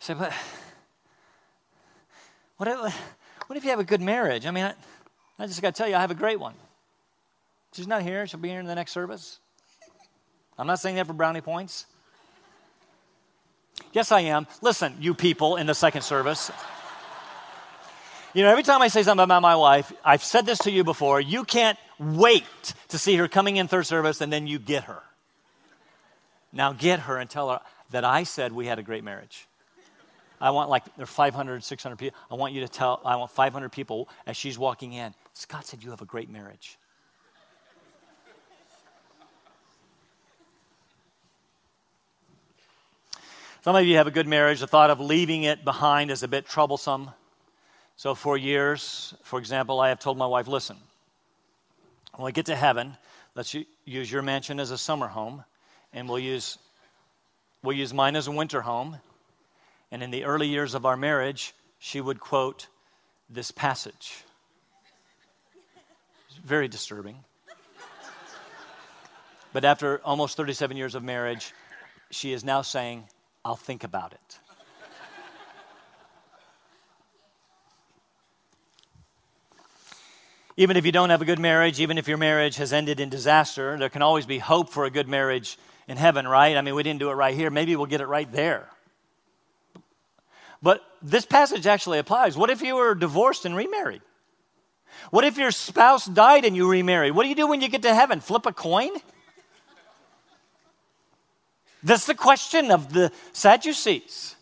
Say, 0.00 0.14
but 0.14 0.32
what 2.56 2.68
if, 2.68 3.00
what 3.46 3.56
if 3.56 3.62
you 3.62 3.70
have 3.70 3.78
a 3.78 3.84
good 3.84 4.02
marriage? 4.02 4.44
I 4.44 4.50
mean, 4.50 4.64
I, 4.64 4.74
I 5.38 5.46
just 5.46 5.62
got 5.62 5.72
to 5.72 5.78
tell 5.78 5.88
you, 5.88 5.94
I 5.94 6.00
have 6.00 6.10
a 6.10 6.16
great 6.16 6.40
one. 6.40 6.54
She's 7.74 7.86
not 7.86 8.02
here. 8.02 8.26
She'll 8.26 8.40
be 8.40 8.48
here 8.48 8.58
in 8.58 8.66
the 8.66 8.74
next 8.74 8.90
service. 8.90 9.38
I'm 10.58 10.66
not 10.66 10.80
saying 10.80 10.96
that 10.96 11.06
for 11.06 11.12
brownie 11.12 11.42
points. 11.42 11.86
Yes, 13.92 14.12
I 14.12 14.20
am. 14.20 14.46
Listen, 14.60 14.96
you 15.00 15.14
people 15.14 15.56
in 15.56 15.66
the 15.66 15.74
second 15.74 16.02
service. 16.02 16.50
You 18.34 18.42
know, 18.42 18.50
every 18.50 18.62
time 18.62 18.82
I 18.82 18.88
say 18.88 19.02
something 19.02 19.24
about 19.24 19.42
my 19.42 19.56
wife, 19.56 19.92
I've 20.04 20.22
said 20.22 20.46
this 20.46 20.58
to 20.60 20.70
you 20.70 20.84
before, 20.84 21.20
you 21.20 21.44
can't 21.44 21.78
wait 21.98 22.74
to 22.88 22.98
see 22.98 23.16
her 23.16 23.26
coming 23.26 23.56
in 23.56 23.68
third 23.68 23.86
service 23.86 24.20
and 24.20 24.32
then 24.32 24.46
you 24.46 24.58
get 24.58 24.84
her. 24.84 25.02
Now 26.52 26.72
get 26.72 27.00
her 27.00 27.16
and 27.16 27.28
tell 27.28 27.50
her 27.50 27.60
that 27.90 28.04
I 28.04 28.24
said 28.24 28.52
we 28.52 28.66
had 28.66 28.78
a 28.78 28.82
great 28.82 29.02
marriage. 29.02 29.48
I 30.40 30.50
want 30.50 30.70
like 30.70 30.84
there 30.96 31.04
are 31.04 31.06
500, 31.06 31.64
600 31.64 31.96
people. 31.96 32.18
I 32.30 32.34
want 32.34 32.52
you 32.52 32.60
to 32.60 32.68
tell, 32.68 33.00
I 33.04 33.16
want 33.16 33.30
500 33.30 33.70
people 33.72 34.08
as 34.26 34.36
she's 34.36 34.58
walking 34.58 34.92
in. 34.92 35.14
Scott 35.32 35.66
said 35.66 35.82
you 35.82 35.90
have 35.90 36.02
a 36.02 36.06
great 36.06 36.30
marriage. 36.30 36.78
Some 43.62 43.74
of 43.74 43.84
you 43.84 43.96
have 43.96 44.06
a 44.06 44.12
good 44.12 44.28
marriage. 44.28 44.60
The 44.60 44.68
thought 44.68 44.88
of 44.88 45.00
leaving 45.00 45.42
it 45.42 45.64
behind 45.64 46.12
is 46.12 46.22
a 46.22 46.28
bit 46.28 46.46
troublesome. 46.46 47.10
So, 47.96 48.14
for 48.14 48.36
years, 48.36 49.14
for 49.24 49.40
example, 49.40 49.80
I 49.80 49.88
have 49.88 49.98
told 49.98 50.16
my 50.16 50.26
wife, 50.26 50.46
listen, 50.46 50.76
when 52.14 52.26
we 52.26 52.30
get 52.30 52.46
to 52.46 52.54
heaven, 52.54 52.96
let's 53.34 53.56
use 53.84 54.12
your 54.12 54.22
mansion 54.22 54.60
as 54.60 54.70
a 54.70 54.78
summer 54.78 55.08
home, 55.08 55.42
and 55.92 56.08
we'll 56.08 56.20
use, 56.20 56.56
we'll 57.64 57.76
use 57.76 57.92
mine 57.92 58.14
as 58.14 58.28
a 58.28 58.30
winter 58.30 58.60
home. 58.60 58.98
And 59.90 60.04
in 60.04 60.12
the 60.12 60.24
early 60.24 60.46
years 60.46 60.74
of 60.74 60.86
our 60.86 60.96
marriage, 60.96 61.52
she 61.80 62.00
would 62.00 62.20
quote 62.20 62.68
this 63.28 63.50
passage. 63.50 64.22
It's 66.28 66.38
very 66.44 66.68
disturbing. 66.68 67.24
But 69.52 69.64
after 69.64 70.00
almost 70.04 70.36
37 70.36 70.76
years 70.76 70.94
of 70.94 71.02
marriage, 71.02 71.52
she 72.10 72.32
is 72.32 72.44
now 72.44 72.62
saying, 72.62 73.08
I'll 73.48 73.56
think 73.56 73.82
about 73.82 74.12
it. 74.12 74.38
even 80.58 80.76
if 80.76 80.84
you 80.84 80.92
don't 80.92 81.08
have 81.08 81.22
a 81.22 81.24
good 81.24 81.38
marriage, 81.38 81.80
even 81.80 81.96
if 81.96 82.06
your 82.08 82.18
marriage 82.18 82.56
has 82.56 82.74
ended 82.74 83.00
in 83.00 83.08
disaster, 83.08 83.78
there 83.78 83.88
can 83.88 84.02
always 84.02 84.26
be 84.26 84.36
hope 84.38 84.68
for 84.68 84.84
a 84.84 84.90
good 84.90 85.08
marriage 85.08 85.56
in 85.86 85.96
heaven, 85.96 86.28
right? 86.28 86.58
I 86.58 86.60
mean, 86.60 86.74
we 86.74 86.82
didn't 86.82 87.00
do 87.00 87.08
it 87.08 87.14
right 87.14 87.34
here. 87.34 87.48
Maybe 87.48 87.74
we'll 87.74 87.86
get 87.86 88.02
it 88.02 88.06
right 88.06 88.30
there. 88.30 88.68
But 90.60 90.82
this 91.00 91.24
passage 91.24 91.66
actually 91.66 92.00
applies. 92.00 92.36
What 92.36 92.50
if 92.50 92.60
you 92.60 92.74
were 92.74 92.94
divorced 92.94 93.46
and 93.46 93.56
remarried? 93.56 94.02
What 95.10 95.24
if 95.24 95.38
your 95.38 95.52
spouse 95.52 96.04
died 96.04 96.44
and 96.44 96.54
you 96.54 96.70
remarried? 96.70 97.14
What 97.14 97.22
do 97.22 97.30
you 97.30 97.34
do 97.34 97.46
when 97.46 97.62
you 97.62 97.68
get 97.68 97.80
to 97.80 97.94
heaven? 97.94 98.20
Flip 98.20 98.44
a 98.44 98.52
coin? 98.52 98.90
That's 101.88 102.04
the 102.04 102.14
question 102.14 102.70
of 102.70 102.92
the 102.92 103.10
Sadducees. 103.32 104.36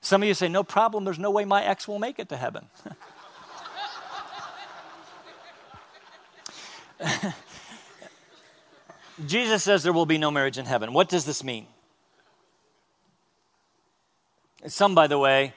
Some 0.00 0.22
of 0.22 0.28
you 0.28 0.32
say, 0.32 0.48
No 0.48 0.62
problem, 0.64 1.04
there's 1.04 1.18
no 1.18 1.30
way 1.30 1.44
my 1.44 1.62
ex 1.62 1.86
will 1.86 1.98
make 1.98 2.18
it 2.18 2.30
to 2.30 2.38
heaven. 2.38 2.64
Jesus 9.26 9.62
says 9.62 9.82
there 9.82 9.92
will 9.92 10.06
be 10.06 10.16
no 10.16 10.30
marriage 10.30 10.56
in 10.56 10.64
heaven. 10.64 10.94
What 10.94 11.10
does 11.10 11.26
this 11.26 11.44
mean? 11.44 11.66
Some, 14.66 14.94
by 14.94 15.06
the 15.06 15.18
way, 15.18 15.52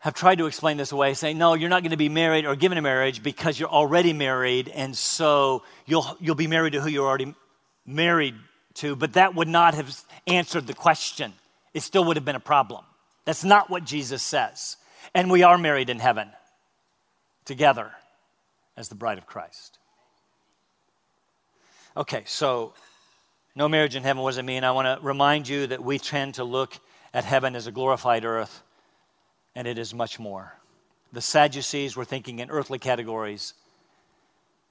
have 0.00 0.14
tried 0.14 0.38
to 0.38 0.46
explain 0.46 0.76
this 0.76 0.90
away, 0.90 1.14
saying, 1.14 1.38
no, 1.38 1.54
you're 1.54 1.70
not 1.70 1.84
going 1.84 1.92
to 1.92 1.96
be 1.96 2.08
married 2.08 2.46
or 2.46 2.56
given 2.56 2.78
a 2.78 2.82
marriage 2.82 3.22
because 3.22 3.60
you're 3.60 3.68
already 3.68 4.12
married, 4.12 4.68
and 4.68 4.96
so 4.96 5.62
you'll, 5.86 6.16
you'll 6.18 6.34
be 6.34 6.48
married 6.48 6.72
to 6.72 6.80
who 6.80 6.88
you're 6.88 7.06
already 7.06 7.32
married 7.86 8.34
to. 8.80 8.96
But 8.96 9.14
that 9.14 9.34
would 9.34 9.48
not 9.48 9.74
have 9.74 9.96
answered 10.26 10.66
the 10.66 10.74
question. 10.74 11.32
It 11.72 11.82
still 11.82 12.04
would 12.04 12.16
have 12.16 12.24
been 12.24 12.36
a 12.36 12.40
problem. 12.40 12.84
That's 13.24 13.44
not 13.44 13.70
what 13.70 13.84
Jesus 13.84 14.22
says. 14.22 14.76
And 15.14 15.30
we 15.30 15.42
are 15.42 15.58
married 15.58 15.90
in 15.90 15.98
heaven 15.98 16.30
together 17.44 17.92
as 18.76 18.88
the 18.88 18.94
bride 18.94 19.18
of 19.18 19.26
Christ. 19.26 19.78
Okay, 21.96 22.22
so 22.26 22.74
no 23.54 23.68
marriage 23.68 23.96
in 23.96 24.02
heaven, 24.02 24.22
what 24.22 24.30
does 24.30 24.38
it 24.38 24.44
mean? 24.44 24.64
I 24.64 24.70
want 24.70 24.86
to 24.86 25.04
remind 25.04 25.48
you 25.48 25.66
that 25.66 25.82
we 25.82 25.98
tend 25.98 26.34
to 26.34 26.44
look 26.44 26.78
at 27.12 27.24
heaven 27.24 27.56
as 27.56 27.66
a 27.66 27.72
glorified 27.72 28.24
earth, 28.24 28.62
and 29.54 29.66
it 29.66 29.78
is 29.78 29.92
much 29.92 30.18
more. 30.18 30.54
The 31.12 31.20
Sadducees 31.20 31.96
were 31.96 32.04
thinking 32.04 32.38
in 32.38 32.50
earthly 32.50 32.78
categories, 32.78 33.54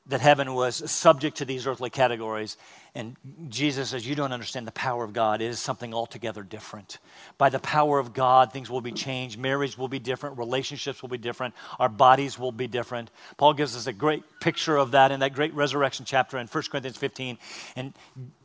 that 0.10 0.22
heaven 0.22 0.54
was 0.54 0.90
subject 0.92 1.38
to 1.38 1.46
these 1.46 1.66
earthly 1.66 1.90
categories. 1.90 2.58
And 2.96 3.16
Jesus 3.48 3.90
says, 3.90 4.06
You 4.06 4.16
don't 4.16 4.34
understand 4.34 4.68
the 4.68 4.72
power 4.72 5.04
of 5.04 5.14
God. 5.14 5.42
It 5.42 5.46
is 5.46 5.60
something 5.60 5.94
altogether 5.94 6.42
different. 6.42 6.98
By 7.38 7.50
the 7.50 7.60
power 7.60 8.00
of 8.00 8.14
God, 8.14 8.52
things 8.52 8.70
will 8.70 8.82
be 8.82 8.92
changed. 8.92 9.40
Marriage 9.40 9.78
will 9.78 9.88
be 9.88 10.00
different. 10.00 10.38
Relationships 10.38 11.02
will 11.02 11.10
be 11.10 11.18
different. 11.18 11.54
Our 11.80 11.90
bodies 11.90 12.38
will 12.38 12.52
be 12.52 12.68
different. 12.68 13.12
Paul 13.38 13.54
gives 13.54 13.76
us 13.76 13.88
a 13.88 13.94
great 13.94 14.24
picture 14.42 14.76
of 14.78 14.92
that 14.92 15.12
in 15.12 15.20
that 15.20 15.34
great 15.34 15.54
resurrection 15.54 16.06
chapter 16.06 16.38
in 16.38 16.48
1 16.48 16.64
Corinthians 16.72 16.98
15. 16.98 17.38
And 17.76 17.94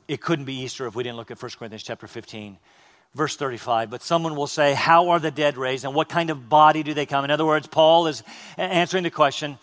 it 0.07 0.21
couldn't 0.21 0.45
be 0.45 0.61
Easter 0.61 0.87
if 0.87 0.95
we 0.95 1.03
didn't 1.03 1.17
look 1.17 1.31
at 1.31 1.43
1 1.43 1.51
Corinthians 1.59 1.83
chapter 1.83 2.07
15 2.07 2.59
verse 3.15 3.37
35 3.37 3.91
but 3.91 4.03
someone 4.03 4.35
will 4.35 4.49
say 4.49 4.75
how 4.75 5.11
are 5.11 5.21
the 5.21 5.31
dead 5.31 5.57
raised 5.57 5.85
and 5.85 5.95
what 5.95 6.09
kind 6.09 6.31
of 6.31 6.49
body 6.49 6.83
do 6.83 6.95
they 6.95 7.07
come 7.07 7.25
in 7.25 7.31
other 7.31 7.47
words 7.47 7.67
paul 7.67 8.09
is 8.09 8.23
answering 8.59 9.05
the 9.05 9.11
question 9.11 9.57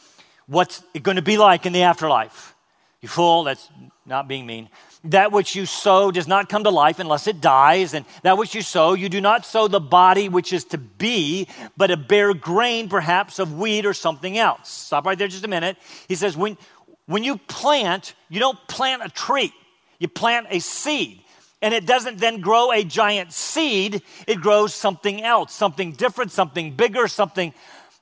what's 0.52 0.84
it 0.94 1.02
going 1.02 1.16
to 1.16 1.22
be 1.22 1.38
like 1.38 1.66
in 1.66 1.72
the 1.72 1.84
afterlife. 1.84 2.54
You 3.00 3.08
fool, 3.08 3.46
that's 3.46 3.70
not 4.06 4.28
being 4.28 4.46
mean. 4.46 4.68
That 5.06 5.32
which 5.32 5.56
you 5.56 5.66
sow 5.66 6.12
does 6.12 6.28
not 6.28 6.50
come 6.50 6.66
to 6.66 6.70
life 6.70 7.00
unless 7.00 7.26
it 7.26 7.40
dies, 7.40 7.94
and 7.94 8.06
that 8.24 8.38
which 8.38 8.54
you 8.54 8.62
sow, 8.62 8.94
you 8.94 9.08
do 9.08 9.22
not 9.22 9.46
sow 9.46 9.70
the 9.70 9.80
body 9.80 10.28
which 10.28 10.52
is 10.52 10.66
to 10.66 10.78
be, 10.78 11.48
but 11.78 11.90
a 11.90 11.98
bare 11.98 12.34
grain 12.34 12.90
perhaps 12.90 13.40
of 13.40 13.58
wheat 13.58 13.86
or 13.86 13.94
something 13.94 14.38
else. 14.38 14.70
Stop 14.70 15.06
right 15.06 15.18
there 15.18 15.30
just 15.30 15.46
a 15.46 15.48
minute. 15.48 15.78
He 16.10 16.16
says, 16.16 16.36
when, 16.36 16.58
when 17.06 17.24
you 17.24 17.38
plant, 17.38 18.14
you 18.30 18.40
don't 18.42 18.60
plant 18.68 19.02
a 19.04 19.10
tree, 19.10 19.54
you 20.00 20.10
plant 20.10 20.48
a 20.50 20.60
seed. 20.60 21.22
And 21.62 21.74
it 21.74 21.86
doesn't 21.86 22.18
then 22.18 22.42
grow 22.42 22.72
a 22.72 22.84
giant 22.84 23.32
seed, 23.32 24.02
it 24.28 24.42
grows 24.42 24.74
something 24.74 25.24
else, 25.24 25.54
something 25.54 25.94
different, 25.94 26.32
something 26.32 26.76
bigger, 26.76 27.08
something 27.08 27.54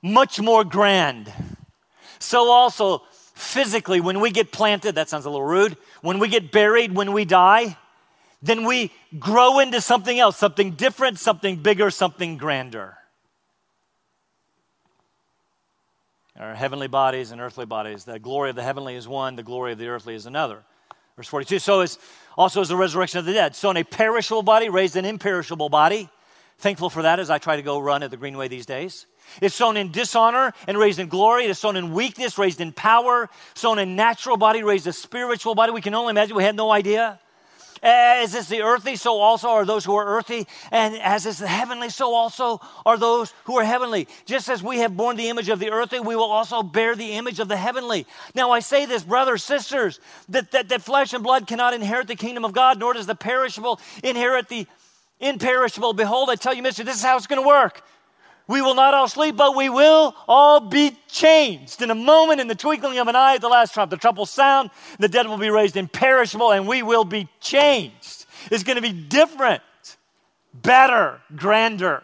much 0.01 0.41
more 0.41 0.63
grand. 0.63 1.31
So 2.19 2.49
also, 2.49 3.03
physically, 3.33 4.01
when 4.01 4.19
we 4.19 4.31
get 4.31 4.51
planted, 4.51 4.95
that 4.95 5.09
sounds 5.09 5.25
a 5.25 5.29
little 5.29 5.45
rude, 5.45 5.77
when 6.01 6.19
we 6.19 6.27
get 6.27 6.51
buried, 6.51 6.93
when 6.93 7.13
we 7.13 7.25
die, 7.25 7.77
then 8.41 8.65
we 8.65 8.91
grow 9.17 9.59
into 9.59 9.81
something 9.81 10.19
else, 10.19 10.37
something 10.37 10.71
different, 10.71 11.19
something 11.19 11.57
bigger, 11.57 11.89
something 11.89 12.37
grander. 12.37 12.97
Our 16.39 16.55
heavenly 16.55 16.87
bodies 16.87 17.31
and 17.31 17.41
earthly 17.41 17.65
bodies. 17.65 18.05
The 18.05 18.17
glory 18.17 18.49
of 18.49 18.55
the 18.55 18.63
heavenly 18.63 18.95
is 18.95 19.07
one, 19.07 19.35
the 19.35 19.43
glory 19.43 19.73
of 19.73 19.77
the 19.77 19.89
earthly 19.89 20.15
is 20.15 20.25
another. 20.25 20.63
Verse 21.17 21.27
42. 21.27 21.59
So 21.59 21.81
is 21.81 21.99
also 22.37 22.61
is 22.61 22.69
the 22.69 22.77
resurrection 22.77 23.19
of 23.19 23.25
the 23.25 23.33
dead. 23.33 23.57
So 23.57 23.69
in 23.69 23.75
a 23.75 23.83
perishable 23.83 24.43
body, 24.43 24.69
raised 24.69 24.95
an 24.95 25.03
imperishable 25.03 25.67
body. 25.67 26.09
Thankful 26.59 26.89
for 26.89 27.01
that 27.01 27.19
as 27.19 27.29
I 27.29 27.39
try 27.39 27.57
to 27.57 27.61
go 27.61 27.77
run 27.79 28.03
at 28.03 28.11
the 28.11 28.15
Greenway 28.15 28.47
these 28.47 28.65
days. 28.65 29.05
It's 29.41 29.55
sown 29.55 29.77
in 29.77 29.91
dishonor 29.91 30.53
and 30.67 30.77
raised 30.77 30.99
in 30.99 31.07
glory. 31.07 31.45
It 31.45 31.49
is 31.49 31.59
sown 31.59 31.75
in 31.75 31.93
weakness, 31.93 32.37
raised 32.37 32.61
in 32.61 32.71
power. 32.71 33.29
Sown 33.53 33.79
in 33.79 33.95
natural 33.95 34.37
body, 34.37 34.63
raised 34.63 34.87
a 34.87 34.93
spiritual 34.93 35.55
body. 35.55 35.71
We 35.71 35.81
can 35.81 35.93
only 35.93 36.11
imagine. 36.11 36.35
We 36.35 36.43
had 36.43 36.55
no 36.55 36.71
idea. 36.71 37.19
As 37.81 38.35
is 38.35 38.49
the 38.49 38.61
earthly, 38.61 38.97
so 38.97 39.19
also 39.19 39.47
are 39.47 39.63
those 39.63 39.85
who 39.85 39.95
are 39.95 40.05
earthly. 40.05 40.47
And 40.69 40.95
as 40.95 41.25
is 41.25 41.37
the 41.37 41.47
heavenly, 41.47 41.89
so 41.89 42.13
also 42.13 42.59
are 42.85 42.97
those 42.97 43.33
who 43.45 43.57
are 43.57 43.63
heavenly. 43.63 44.09
Just 44.25 44.49
as 44.49 44.61
we 44.61 44.79
have 44.79 44.97
borne 44.97 45.15
the 45.15 45.29
image 45.29 45.47
of 45.47 45.59
the 45.59 45.71
earthly, 45.71 46.01
we 46.01 46.17
will 46.17 46.29
also 46.29 46.61
bear 46.61 46.95
the 46.95 47.13
image 47.13 47.39
of 47.39 47.47
the 47.47 47.55
heavenly. 47.55 48.05
Now, 48.35 48.51
I 48.51 48.59
say 48.59 48.85
this, 48.85 49.03
brothers, 49.03 49.45
sisters, 49.45 50.01
that, 50.27 50.51
that, 50.51 50.67
that 50.67 50.81
flesh 50.81 51.13
and 51.13 51.23
blood 51.23 51.47
cannot 51.47 51.73
inherit 51.73 52.07
the 52.07 52.17
kingdom 52.17 52.43
of 52.43 52.51
God, 52.51 52.79
nor 52.79 52.93
does 52.95 53.07
the 53.07 53.15
perishable 53.15 53.79
inherit 54.03 54.49
the 54.49 54.67
imperishable. 55.21 55.93
Behold, 55.93 56.29
I 56.29 56.35
tell 56.35 56.53
you, 56.53 56.63
mister, 56.63 56.83
this 56.83 56.97
is 56.97 57.03
how 57.03 57.15
it's 57.15 57.27
going 57.27 57.41
to 57.41 57.47
work. 57.47 57.81
We 58.49 58.63
will 58.63 58.73
not 58.73 58.95
all 58.95 59.07
sleep, 59.07 59.37
but 59.37 59.55
we 59.55 59.69
will 59.69 60.15
all 60.27 60.59
be 60.59 60.97
changed. 61.07 61.83
In 61.83 61.91
a 61.91 61.95
moment, 61.95 62.41
in 62.41 62.47
the 62.47 62.55
twinkling 62.55 62.97
of 62.97 63.07
an 63.07 63.15
eye, 63.15 63.35
at 63.35 63.41
the 63.41 63.47
last 63.47 63.75
trump, 63.75 63.91
the 63.91 63.97
trump 63.97 64.17
will 64.17 64.25
sound, 64.25 64.71
the 64.97 65.07
dead 65.07 65.27
will 65.27 65.37
be 65.37 65.51
raised 65.51 65.77
imperishable, 65.77 66.51
and 66.51 66.67
we 66.67 66.81
will 66.81 67.05
be 67.05 67.27
changed. 67.39 68.25
It's 68.49 68.63
going 68.63 68.77
to 68.77 68.81
be 68.81 68.91
different, 68.91 69.61
better, 70.51 71.21
grander, 71.35 72.01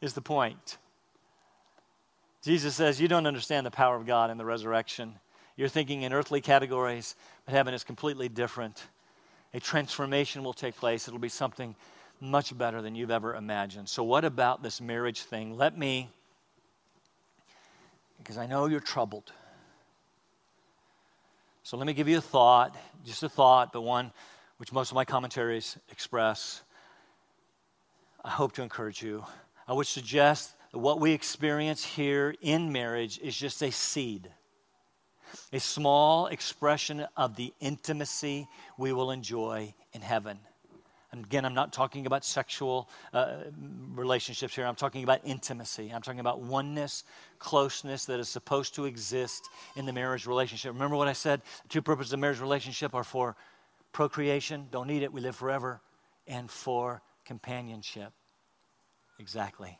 is 0.00 0.14
the 0.14 0.20
point. 0.20 0.78
Jesus 2.44 2.76
says, 2.76 3.00
You 3.00 3.08
don't 3.08 3.26
understand 3.26 3.66
the 3.66 3.72
power 3.72 3.96
of 3.96 4.06
God 4.06 4.30
in 4.30 4.38
the 4.38 4.44
resurrection. 4.44 5.14
You're 5.56 5.66
thinking 5.66 6.02
in 6.02 6.12
earthly 6.12 6.42
categories, 6.42 7.16
but 7.44 7.56
heaven 7.56 7.74
is 7.74 7.82
completely 7.82 8.28
different. 8.28 8.84
A 9.52 9.58
transformation 9.58 10.44
will 10.44 10.52
take 10.52 10.76
place. 10.76 11.08
It'll 11.08 11.18
be 11.18 11.28
something 11.28 11.74
much 12.20 12.56
better 12.56 12.80
than 12.82 12.94
you've 12.94 13.10
ever 13.10 13.34
imagined. 13.34 13.88
So, 13.88 14.02
what 14.02 14.24
about 14.24 14.62
this 14.62 14.80
marriage 14.80 15.22
thing? 15.22 15.56
Let 15.56 15.76
me, 15.78 16.08
because 18.18 18.38
I 18.38 18.46
know 18.46 18.66
you're 18.66 18.80
troubled. 18.80 19.32
So, 21.62 21.76
let 21.76 21.86
me 21.86 21.92
give 21.92 22.08
you 22.08 22.18
a 22.18 22.22
thought, 22.22 22.76
just 23.04 23.22
a 23.22 23.28
thought, 23.28 23.72
but 23.72 23.82
one 23.82 24.12
which 24.58 24.72
most 24.72 24.90
of 24.90 24.94
my 24.94 25.04
commentaries 25.04 25.76
express. 25.90 26.62
I 28.24 28.30
hope 28.30 28.52
to 28.52 28.62
encourage 28.62 29.02
you. 29.02 29.24
I 29.66 29.72
would 29.72 29.86
suggest 29.86 30.52
that 30.72 30.78
what 30.78 31.00
we 31.00 31.12
experience 31.12 31.84
here 31.84 32.34
in 32.40 32.72
marriage 32.72 33.18
is 33.18 33.36
just 33.36 33.62
a 33.62 33.70
seed, 33.70 34.30
a 35.52 35.60
small 35.60 36.26
expression 36.28 37.06
of 37.16 37.36
the 37.36 37.52
intimacy 37.60 38.48
we 38.78 38.92
will 38.92 39.10
enjoy 39.10 39.74
in 39.92 40.00
heaven. 40.00 40.38
And 41.14 41.24
again, 41.24 41.44
I'm 41.44 41.54
not 41.54 41.72
talking 41.72 42.06
about 42.06 42.24
sexual 42.24 42.88
uh, 43.12 43.36
relationships 43.94 44.52
here. 44.56 44.66
I'm 44.66 44.74
talking 44.74 45.04
about 45.04 45.20
intimacy. 45.24 45.92
I'm 45.94 46.02
talking 46.02 46.18
about 46.18 46.40
oneness, 46.40 47.04
closeness 47.38 48.04
that 48.06 48.18
is 48.18 48.28
supposed 48.28 48.74
to 48.74 48.84
exist 48.84 49.48
in 49.76 49.86
the 49.86 49.92
marriage 49.92 50.26
relationship. 50.26 50.72
Remember 50.72 50.96
what 50.96 51.06
I 51.06 51.12
said? 51.12 51.40
The 51.62 51.68
two 51.68 51.82
purposes 51.82 52.12
of 52.14 52.18
marriage 52.18 52.40
relationship 52.40 52.96
are 52.96 53.04
for 53.04 53.36
procreation. 53.92 54.66
Don't 54.72 54.88
need 54.88 55.04
it. 55.04 55.12
We 55.12 55.20
live 55.20 55.36
forever. 55.36 55.80
and 56.26 56.50
for 56.50 57.02
companionship. 57.24 58.12
Exactly. 59.20 59.78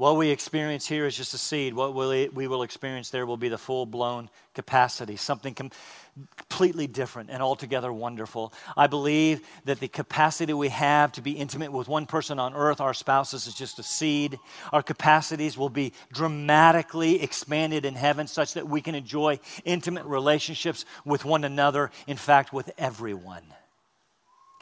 What 0.00 0.16
we 0.16 0.30
experience 0.30 0.86
here 0.86 1.04
is 1.04 1.14
just 1.14 1.34
a 1.34 1.38
seed. 1.38 1.74
What 1.74 1.94
we 1.94 2.48
will 2.48 2.62
experience 2.62 3.10
there 3.10 3.26
will 3.26 3.36
be 3.36 3.50
the 3.50 3.58
full 3.58 3.84
blown 3.84 4.30
capacity, 4.54 5.16
something 5.16 5.52
completely 5.52 6.86
different 6.86 7.28
and 7.28 7.42
altogether 7.42 7.92
wonderful. 7.92 8.54
I 8.78 8.86
believe 8.86 9.46
that 9.66 9.78
the 9.78 9.88
capacity 9.88 10.54
we 10.54 10.70
have 10.70 11.12
to 11.12 11.20
be 11.20 11.32
intimate 11.32 11.70
with 11.70 11.86
one 11.86 12.06
person 12.06 12.38
on 12.38 12.54
earth, 12.54 12.80
our 12.80 12.94
spouses, 12.94 13.46
is 13.46 13.52
just 13.52 13.78
a 13.78 13.82
seed. 13.82 14.38
Our 14.72 14.82
capacities 14.82 15.58
will 15.58 15.68
be 15.68 15.92
dramatically 16.10 17.22
expanded 17.22 17.84
in 17.84 17.94
heaven 17.94 18.26
such 18.26 18.54
that 18.54 18.66
we 18.66 18.80
can 18.80 18.94
enjoy 18.94 19.38
intimate 19.66 20.06
relationships 20.06 20.86
with 21.04 21.26
one 21.26 21.44
another, 21.44 21.90
in 22.06 22.16
fact, 22.16 22.54
with 22.54 22.70
everyone. 22.78 23.44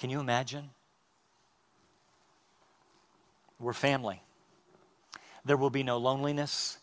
Can 0.01 0.11
you 0.11 0.19
imagine? 0.19 0.71
We're 3.61 3.73
family. 3.73 4.21
There 5.49 5.57
will 5.57 5.71
be 5.71 5.83
no 5.83 5.97
loneliness. 5.97 6.77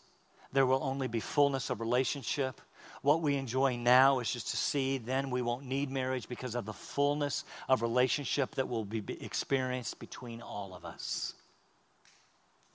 There 0.51 0.65
will 0.65 0.82
only 0.82 1.08
be 1.08 1.19
fullness 1.19 1.69
of 1.69 1.80
relationship. 1.80 2.60
What 3.04 3.21
we 3.21 3.36
enjoy 3.36 3.78
now 3.78 4.17
is 4.21 4.32
just 4.32 4.51
a 4.56 4.58
seed. 4.58 5.06
Then 5.06 5.30
we 5.30 5.43
won't 5.43 5.67
need 5.67 5.91
marriage 5.91 6.28
because 6.28 6.56
of 6.56 6.65
the 6.65 6.73
fullness 6.73 7.45
of 7.69 7.84
relationship 7.84 8.56
that 8.56 8.67
will 8.67 8.84
be 8.84 9.04
experienced 9.23 9.99
between 9.99 10.41
all 10.41 10.73
of 10.73 10.84
us. 10.84 11.36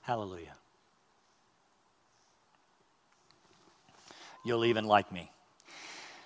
Hallelujah. 0.03 0.55
You'll 4.45 4.67
even 4.67 4.85
like 4.85 5.11
me. 5.11 5.29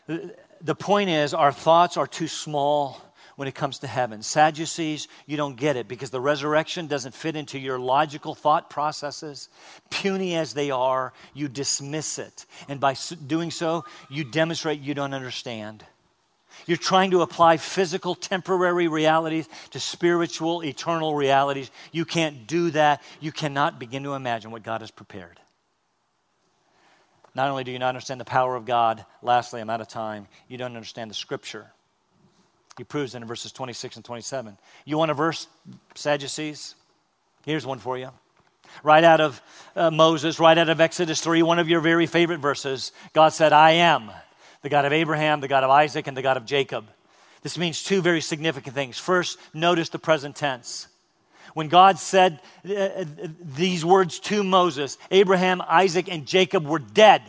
The 0.07 0.74
point 0.74 1.09
is, 1.09 1.33
our 1.33 1.53
thoughts 1.53 1.96
are 1.96 2.07
too 2.07 2.29
small 2.29 3.00
when 3.37 3.49
it 3.49 3.55
comes 3.55 3.79
to 3.81 3.87
heaven. 3.87 4.23
Sadducees, 4.23 5.09
you 5.27 5.37
don't 5.37 5.57
get 5.57 5.77
it 5.77 5.88
because 5.88 6.11
the 6.11 6.20
resurrection 6.20 6.87
doesn't 6.87 7.14
fit 7.14 7.37
into 7.37 7.59
your 7.59 7.79
logical 7.79 8.35
thought 8.35 8.70
processes. 8.70 9.49
Puny 9.90 10.35
as 10.37 10.55
they 10.55 10.70
are, 10.70 11.12
you 11.33 11.49
dismiss 11.49 12.18
it. 12.18 12.47
And 12.68 12.81
by 12.81 12.94
doing 13.27 13.51
so, 13.51 13.85
you 14.11 14.25
demonstrate 14.25 14.81
you 14.81 14.94
don't 14.94 15.14
understand. 15.14 15.85
You're 16.66 16.77
trying 16.77 17.11
to 17.11 17.23
apply 17.23 17.57
physical, 17.57 18.14
temporary 18.14 18.88
realities 18.88 19.49
to 19.70 19.81
spiritual, 19.81 20.62
eternal 20.62 21.14
realities. 21.14 21.70
You 21.92 22.05
can't 22.05 22.47
do 22.47 22.70
that. 22.70 23.03
You 23.20 23.33
cannot 23.33 23.79
begin 23.79 24.05
to 24.05 24.14
imagine 24.14 24.51
what 24.51 24.62
God 24.62 24.81
has 24.81 24.90
prepared. 24.90 25.40
Not 27.35 27.49
only 27.49 27.64
do 27.64 27.73
you 27.73 27.81
not 27.81 27.88
understand 27.88 28.20
the 28.20 28.25
power 28.25 28.55
of 28.55 28.64
God, 28.64 29.05
lastly, 29.20 29.61
I'm 29.61 29.70
out 29.70 29.81
of 29.81 29.88
time, 29.88 30.29
you 30.47 30.57
don't 30.57 30.77
understand 30.77 31.11
the 31.11 31.14
scripture. 31.14 31.73
He 32.76 32.84
proves 32.84 33.14
it 33.14 33.22
in 33.22 33.28
verses 33.28 33.52
26 33.52 33.96
and 33.96 34.04
27. 34.04 34.56
You 34.84 34.98
want 34.98 35.10
a 35.10 35.14
verse, 35.14 35.46
Sadducees? 35.94 36.74
Here's 37.44 37.66
one 37.66 37.78
for 37.78 37.96
you. 37.96 38.10
Right 38.82 39.04
out 39.04 39.20
of 39.20 39.40
uh, 39.76 39.90
Moses, 39.90 40.40
right 40.40 40.58
out 40.58 40.68
of 40.68 40.80
Exodus 40.80 41.20
3, 41.20 41.42
one 41.42 41.58
of 41.58 41.68
your 41.68 41.80
very 41.80 42.06
favorite 42.06 42.40
verses. 42.40 42.90
God 43.12 43.28
said, 43.28 43.52
I 43.52 43.72
am 43.72 44.10
the 44.62 44.68
God 44.68 44.84
of 44.84 44.92
Abraham, 44.92 45.40
the 45.40 45.48
God 45.48 45.62
of 45.62 45.70
Isaac, 45.70 46.06
and 46.06 46.16
the 46.16 46.22
God 46.22 46.37
of 46.37 46.46
Jacob. 46.46 46.87
This 47.42 47.58
means 47.58 47.82
two 47.82 48.00
very 48.00 48.22
significant 48.22 48.74
things. 48.74 48.98
First, 48.98 49.38
notice 49.52 49.90
the 49.90 49.98
present 49.98 50.34
tense. 50.34 50.88
When 51.52 51.68
God 51.68 51.98
said 51.98 52.40
uh, 52.68 52.72
uh 52.74 53.04
these 53.40 53.84
words 53.84 54.18
to 54.20 54.42
Moses, 54.42 54.98
Abraham, 55.10 55.62
Isaac, 55.68 56.08
and 56.10 56.26
Jacob 56.26 56.66
were 56.66 56.80
dead. 56.80 57.22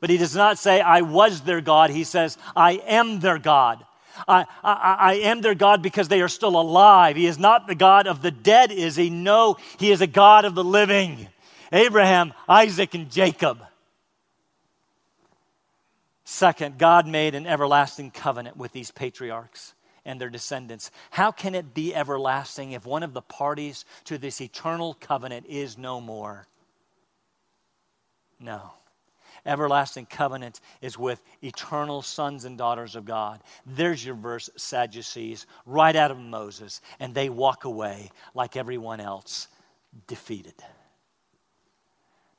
But 0.00 0.10
he 0.10 0.16
does 0.16 0.34
not 0.34 0.58
say, 0.58 0.80
I 0.80 1.02
was 1.02 1.42
their 1.42 1.60
God. 1.60 1.90
He 1.90 2.04
says, 2.04 2.38
I 2.56 2.72
am 2.86 3.20
their 3.20 3.38
God. 3.38 3.84
I, 4.26 4.46
I, 4.62 4.96
I, 4.98 5.14
am 5.14 5.40
their 5.40 5.54
God 5.54 5.82
because 5.82 6.08
they 6.08 6.20
are 6.20 6.28
still 6.28 6.60
alive. 6.60 7.16
He 7.16 7.26
is 7.26 7.38
not 7.38 7.66
the 7.66 7.74
God 7.74 8.06
of 8.06 8.22
the 8.22 8.30
dead, 8.30 8.72
is 8.72 8.96
he? 8.96 9.10
No, 9.10 9.56
he 9.78 9.90
is 9.90 10.00
a 10.00 10.06
God 10.06 10.44
of 10.44 10.54
the 10.54 10.64
living. 10.64 11.28
Abraham, 11.72 12.32
Isaac, 12.48 12.94
and 12.94 13.10
Jacob. 13.10 13.60
Second, 16.24 16.78
God 16.78 17.06
made 17.06 17.34
an 17.34 17.46
everlasting 17.46 18.10
covenant 18.10 18.56
with 18.56 18.72
these 18.72 18.90
patriarchs 18.90 19.74
and 20.04 20.20
their 20.20 20.30
descendants. 20.30 20.90
How 21.10 21.30
can 21.30 21.54
it 21.54 21.74
be 21.74 21.94
everlasting 21.94 22.72
if 22.72 22.86
one 22.86 23.02
of 23.02 23.14
the 23.14 23.22
parties 23.22 23.84
to 24.04 24.18
this 24.18 24.40
eternal 24.40 24.94
covenant 24.94 25.46
is 25.48 25.76
no 25.76 26.00
more? 26.00 26.46
No 28.38 28.72
everlasting 29.46 30.06
covenant 30.06 30.60
is 30.80 30.98
with 30.98 31.22
eternal 31.42 32.02
sons 32.02 32.44
and 32.44 32.56
daughters 32.58 32.96
of 32.96 33.04
God. 33.04 33.40
There's 33.66 34.04
your 34.04 34.14
verse, 34.14 34.50
Sadducees, 34.56 35.46
right 35.66 35.94
out 35.96 36.10
of 36.10 36.18
Moses. 36.18 36.80
And 36.98 37.14
they 37.14 37.28
walk 37.28 37.64
away 37.64 38.10
like 38.34 38.56
everyone 38.56 39.00
else, 39.00 39.48
defeated. 40.06 40.54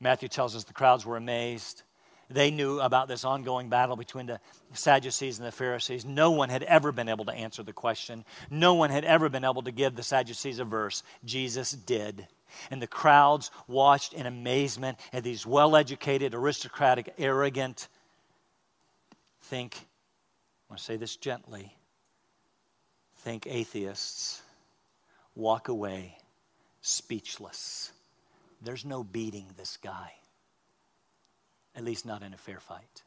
Matthew 0.00 0.28
tells 0.28 0.56
us 0.56 0.64
the 0.64 0.72
crowds 0.72 1.06
were 1.06 1.16
amazed. 1.16 1.82
They 2.28 2.50
knew 2.50 2.80
about 2.80 3.08
this 3.08 3.24
ongoing 3.24 3.68
battle 3.68 3.94
between 3.94 4.26
the 4.26 4.40
Sadducees 4.72 5.38
and 5.38 5.46
the 5.46 5.52
Pharisees. 5.52 6.04
No 6.04 6.30
one 6.30 6.48
had 6.48 6.62
ever 6.62 6.90
been 6.90 7.08
able 7.08 7.26
to 7.26 7.32
answer 7.32 7.62
the 7.62 7.72
question. 7.72 8.24
No 8.50 8.74
one 8.74 8.90
had 8.90 9.04
ever 9.04 9.28
been 9.28 9.44
able 9.44 9.62
to 9.62 9.72
give 9.72 9.94
the 9.94 10.02
Sadducees 10.02 10.58
a 10.58 10.64
verse. 10.64 11.02
Jesus 11.24 11.72
did. 11.72 12.26
And 12.70 12.80
the 12.80 12.86
crowds 12.86 13.50
watched 13.68 14.12
in 14.12 14.26
amazement 14.26 14.98
at 15.12 15.24
these 15.24 15.46
well 15.46 15.76
educated, 15.76 16.34
aristocratic, 16.34 17.14
arrogant, 17.18 17.88
think, 19.42 19.74
I 19.76 20.72
want 20.72 20.78
to 20.78 20.84
say 20.84 20.96
this 20.96 21.16
gently, 21.16 21.76
think 23.18 23.46
atheists 23.46 24.42
walk 25.34 25.68
away 25.68 26.16
speechless. 26.80 27.92
There's 28.60 28.84
no 28.84 29.02
beating 29.02 29.46
this 29.56 29.76
guy, 29.76 30.12
at 31.74 31.84
least 31.84 32.06
not 32.06 32.22
in 32.22 32.34
a 32.34 32.36
fair 32.36 32.60
fight. 32.60 33.02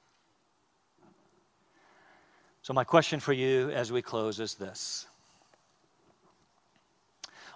So, 2.62 2.74
my 2.74 2.84
question 2.84 3.20
for 3.20 3.34
you 3.34 3.70
as 3.70 3.92
we 3.92 4.02
close 4.02 4.40
is 4.40 4.56
this 4.56 5.06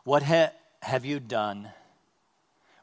What 0.03 0.23
ha- 0.23 0.51
have 0.81 1.03
you 1.03 1.19
done 1.19 1.69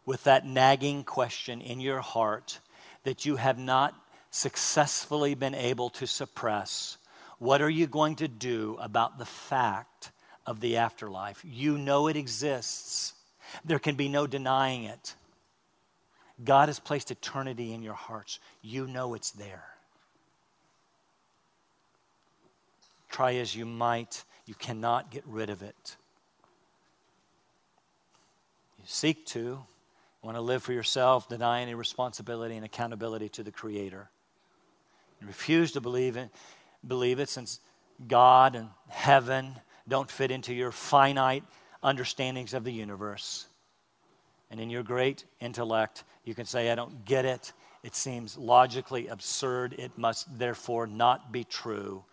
with 0.07 0.25
that 0.25 0.47
nagging 0.47 1.05
question 1.05 1.61
in 1.61 1.81
your 1.81 2.01
heart 2.01 2.61
that 3.03 3.27
you 3.27 3.37
have 3.37 3.59
not 3.59 3.95
successfully 4.31 5.35
been 5.35 5.55
able 5.55 5.91
to 5.91 6.07
suppress, 6.07 6.97
what 7.39 7.61
are 7.61 7.71
you 7.71 7.87
going 7.87 8.17
to 8.17 8.29
do 8.29 8.79
about 8.81 9.19
the 9.19 9.27
fact 9.27 10.13
of 10.47 10.61
the 10.61 10.77
afterlife? 10.77 11.43
You 11.45 11.77
know 11.77 12.07
it 12.07 12.17
exists, 12.17 13.15
there 13.65 13.79
can 13.79 13.97
be 13.97 14.09
no 14.09 14.27
denying 14.27 14.85
it. 14.85 15.15
God 16.43 16.69
has 16.69 16.79
placed 16.79 17.11
eternity 17.11 17.73
in 17.73 17.83
your 17.83 17.95
hearts. 17.95 18.39
You 18.61 18.87
know 18.87 19.15
it's 19.15 19.31
there. 19.31 19.65
Try 23.09 23.37
as 23.37 23.57
you 23.57 23.65
might, 23.65 24.25
you 24.45 24.55
cannot 24.55 25.11
get 25.11 25.25
rid 25.27 25.49
of 25.49 25.63
it. 25.63 25.97
You 28.79 28.85
seek 28.87 29.25
to, 29.27 29.65
want 30.27 30.37
to 30.37 30.43
live 30.43 30.63
for 30.63 30.73
yourself, 30.73 31.29
deny 31.29 31.63
any 31.63 31.75
responsibility 31.75 32.57
and 32.57 32.65
accountability 32.65 33.29
to 33.29 33.45
the 33.45 33.53
Creator. 33.53 34.11
You 35.21 35.27
refuse 35.29 35.73
to 35.73 35.81
believe 35.81 36.17
it, 36.17 36.31
believe 36.87 37.21
it 37.21 37.29
since 37.29 37.61
God 38.09 38.57
and 38.57 38.69
heaven 38.89 39.55
don't 39.87 40.11
fit 40.11 40.33
into 40.33 40.53
your 40.53 40.73
finite 40.73 41.45
understandings 41.81 42.55
of 42.55 42.65
the 42.65 42.73
universe. 42.73 43.47
And 44.51 44.59
in 44.59 44.69
your 44.69 44.83
great 44.83 45.25
intellect, 45.41 46.03
you 46.25 46.35
can 46.35 46.45
say, 46.45 46.71
I 46.71 46.75
don't 46.75 47.05
get 47.05 47.25
it. 47.25 47.53
It 47.85 47.95
seems 47.95 48.37
logically 48.37 49.07
absurd. 49.07 49.75
It 49.79 49.97
must 49.97 50.39
therefore 50.39 50.89
not 50.89 51.31
be 51.31 51.45
true. 51.45 52.05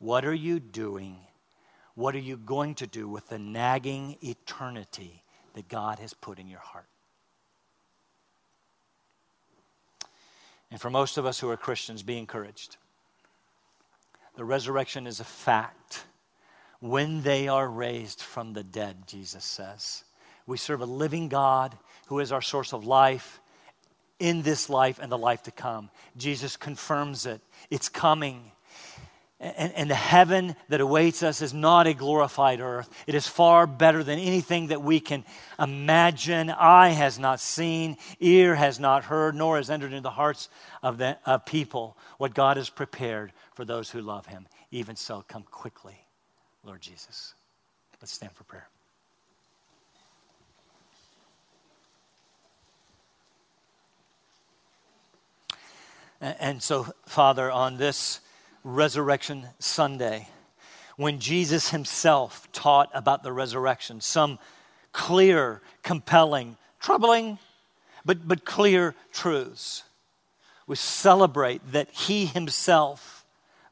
What 0.00 0.24
are 0.24 0.34
you 0.34 0.58
doing? 0.58 1.16
What 1.94 2.16
are 2.16 2.20
you 2.20 2.36
going 2.36 2.74
to 2.76 2.88
do 2.88 3.06
with 3.06 3.28
the 3.28 3.38
nagging 3.38 4.16
eternity 4.20 5.22
that 5.54 5.68
God 5.68 6.00
has 6.00 6.12
put 6.12 6.40
in 6.40 6.48
your 6.48 6.58
heart? 6.58 6.86
And 10.72 10.80
for 10.80 10.88
most 10.88 11.18
of 11.18 11.26
us 11.26 11.38
who 11.38 11.50
are 11.50 11.56
Christians, 11.58 12.02
be 12.02 12.16
encouraged. 12.16 12.78
The 14.36 14.44
resurrection 14.44 15.06
is 15.06 15.20
a 15.20 15.24
fact. 15.24 16.04
When 16.80 17.20
they 17.22 17.46
are 17.46 17.68
raised 17.68 18.22
from 18.22 18.54
the 18.54 18.64
dead, 18.64 19.06
Jesus 19.06 19.44
says. 19.44 20.02
We 20.46 20.56
serve 20.56 20.80
a 20.80 20.86
living 20.86 21.28
God 21.28 21.76
who 22.06 22.20
is 22.20 22.32
our 22.32 22.40
source 22.40 22.72
of 22.72 22.86
life 22.86 23.40
in 24.18 24.40
this 24.40 24.70
life 24.70 24.98
and 24.98 25.12
the 25.12 25.18
life 25.18 25.42
to 25.42 25.50
come. 25.50 25.90
Jesus 26.16 26.56
confirms 26.56 27.26
it. 27.26 27.42
It's 27.70 27.90
coming. 27.90 28.50
And, 29.42 29.72
and, 29.74 29.90
the 29.90 29.96
heaven 29.96 30.54
that 30.68 30.80
awaits 30.80 31.24
us 31.24 31.42
is 31.42 31.52
not 31.52 31.88
a 31.88 31.94
glorified 31.94 32.60
earth. 32.60 32.88
It 33.08 33.16
is 33.16 33.26
far 33.26 33.66
better 33.66 34.04
than 34.04 34.20
anything 34.20 34.68
that 34.68 34.82
we 34.82 35.00
can 35.00 35.24
imagine. 35.58 36.48
Eye 36.48 36.90
has 36.90 37.18
not 37.18 37.40
seen, 37.40 37.96
ear 38.20 38.54
has 38.54 38.78
not 38.78 39.02
heard, 39.02 39.34
nor 39.34 39.56
has 39.56 39.68
entered 39.68 39.90
into 39.90 40.02
the 40.02 40.10
hearts 40.10 40.48
of, 40.80 40.98
the, 40.98 41.18
of 41.26 41.44
people 41.44 41.96
what 42.18 42.34
God 42.34 42.56
has 42.56 42.70
prepared 42.70 43.32
for 43.52 43.64
those 43.64 43.90
who 43.90 44.00
love 44.00 44.26
him. 44.26 44.46
Even 44.70 44.94
so, 44.94 45.24
come 45.26 45.42
quickly, 45.42 46.06
Lord 46.62 46.80
Jesus. 46.80 47.34
Let's 48.00 48.12
stand 48.12 48.32
for 48.32 48.44
prayer. 48.44 48.68
And 56.20 56.62
so, 56.62 56.86
Father, 57.06 57.50
on 57.50 57.76
this 57.76 58.20
Resurrection 58.64 59.46
Sunday, 59.58 60.28
when 60.96 61.18
Jesus 61.18 61.70
himself 61.70 62.50
taught 62.52 62.90
about 62.94 63.22
the 63.22 63.32
resurrection, 63.32 64.00
some 64.00 64.38
clear, 64.92 65.60
compelling, 65.82 66.56
troubling, 66.80 67.38
but, 68.04 68.26
but 68.26 68.44
clear 68.44 68.94
truths. 69.12 69.84
We 70.66 70.76
celebrate 70.76 71.72
that 71.72 71.90
he 71.90 72.26
himself 72.26 73.24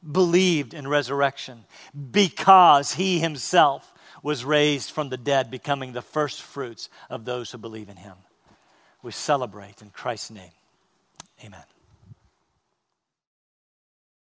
believed 0.09 0.73
in 0.73 0.87
resurrection 0.87 1.65
because 2.11 2.93
he 2.93 3.19
himself 3.19 3.93
was 4.23 4.45
raised 4.45 4.91
from 4.91 5.09
the 5.09 5.17
dead, 5.17 5.49
becoming 5.49 5.93
the 5.93 6.01
first 6.01 6.41
fruits 6.41 6.89
of 7.09 7.25
those 7.25 7.51
who 7.51 7.57
believe 7.57 7.89
in 7.89 7.97
him. 7.97 8.15
We 9.01 9.11
celebrate 9.11 9.81
in 9.81 9.89
Christ's 9.89 10.31
name. 10.31 10.51
Amen. 11.43 11.63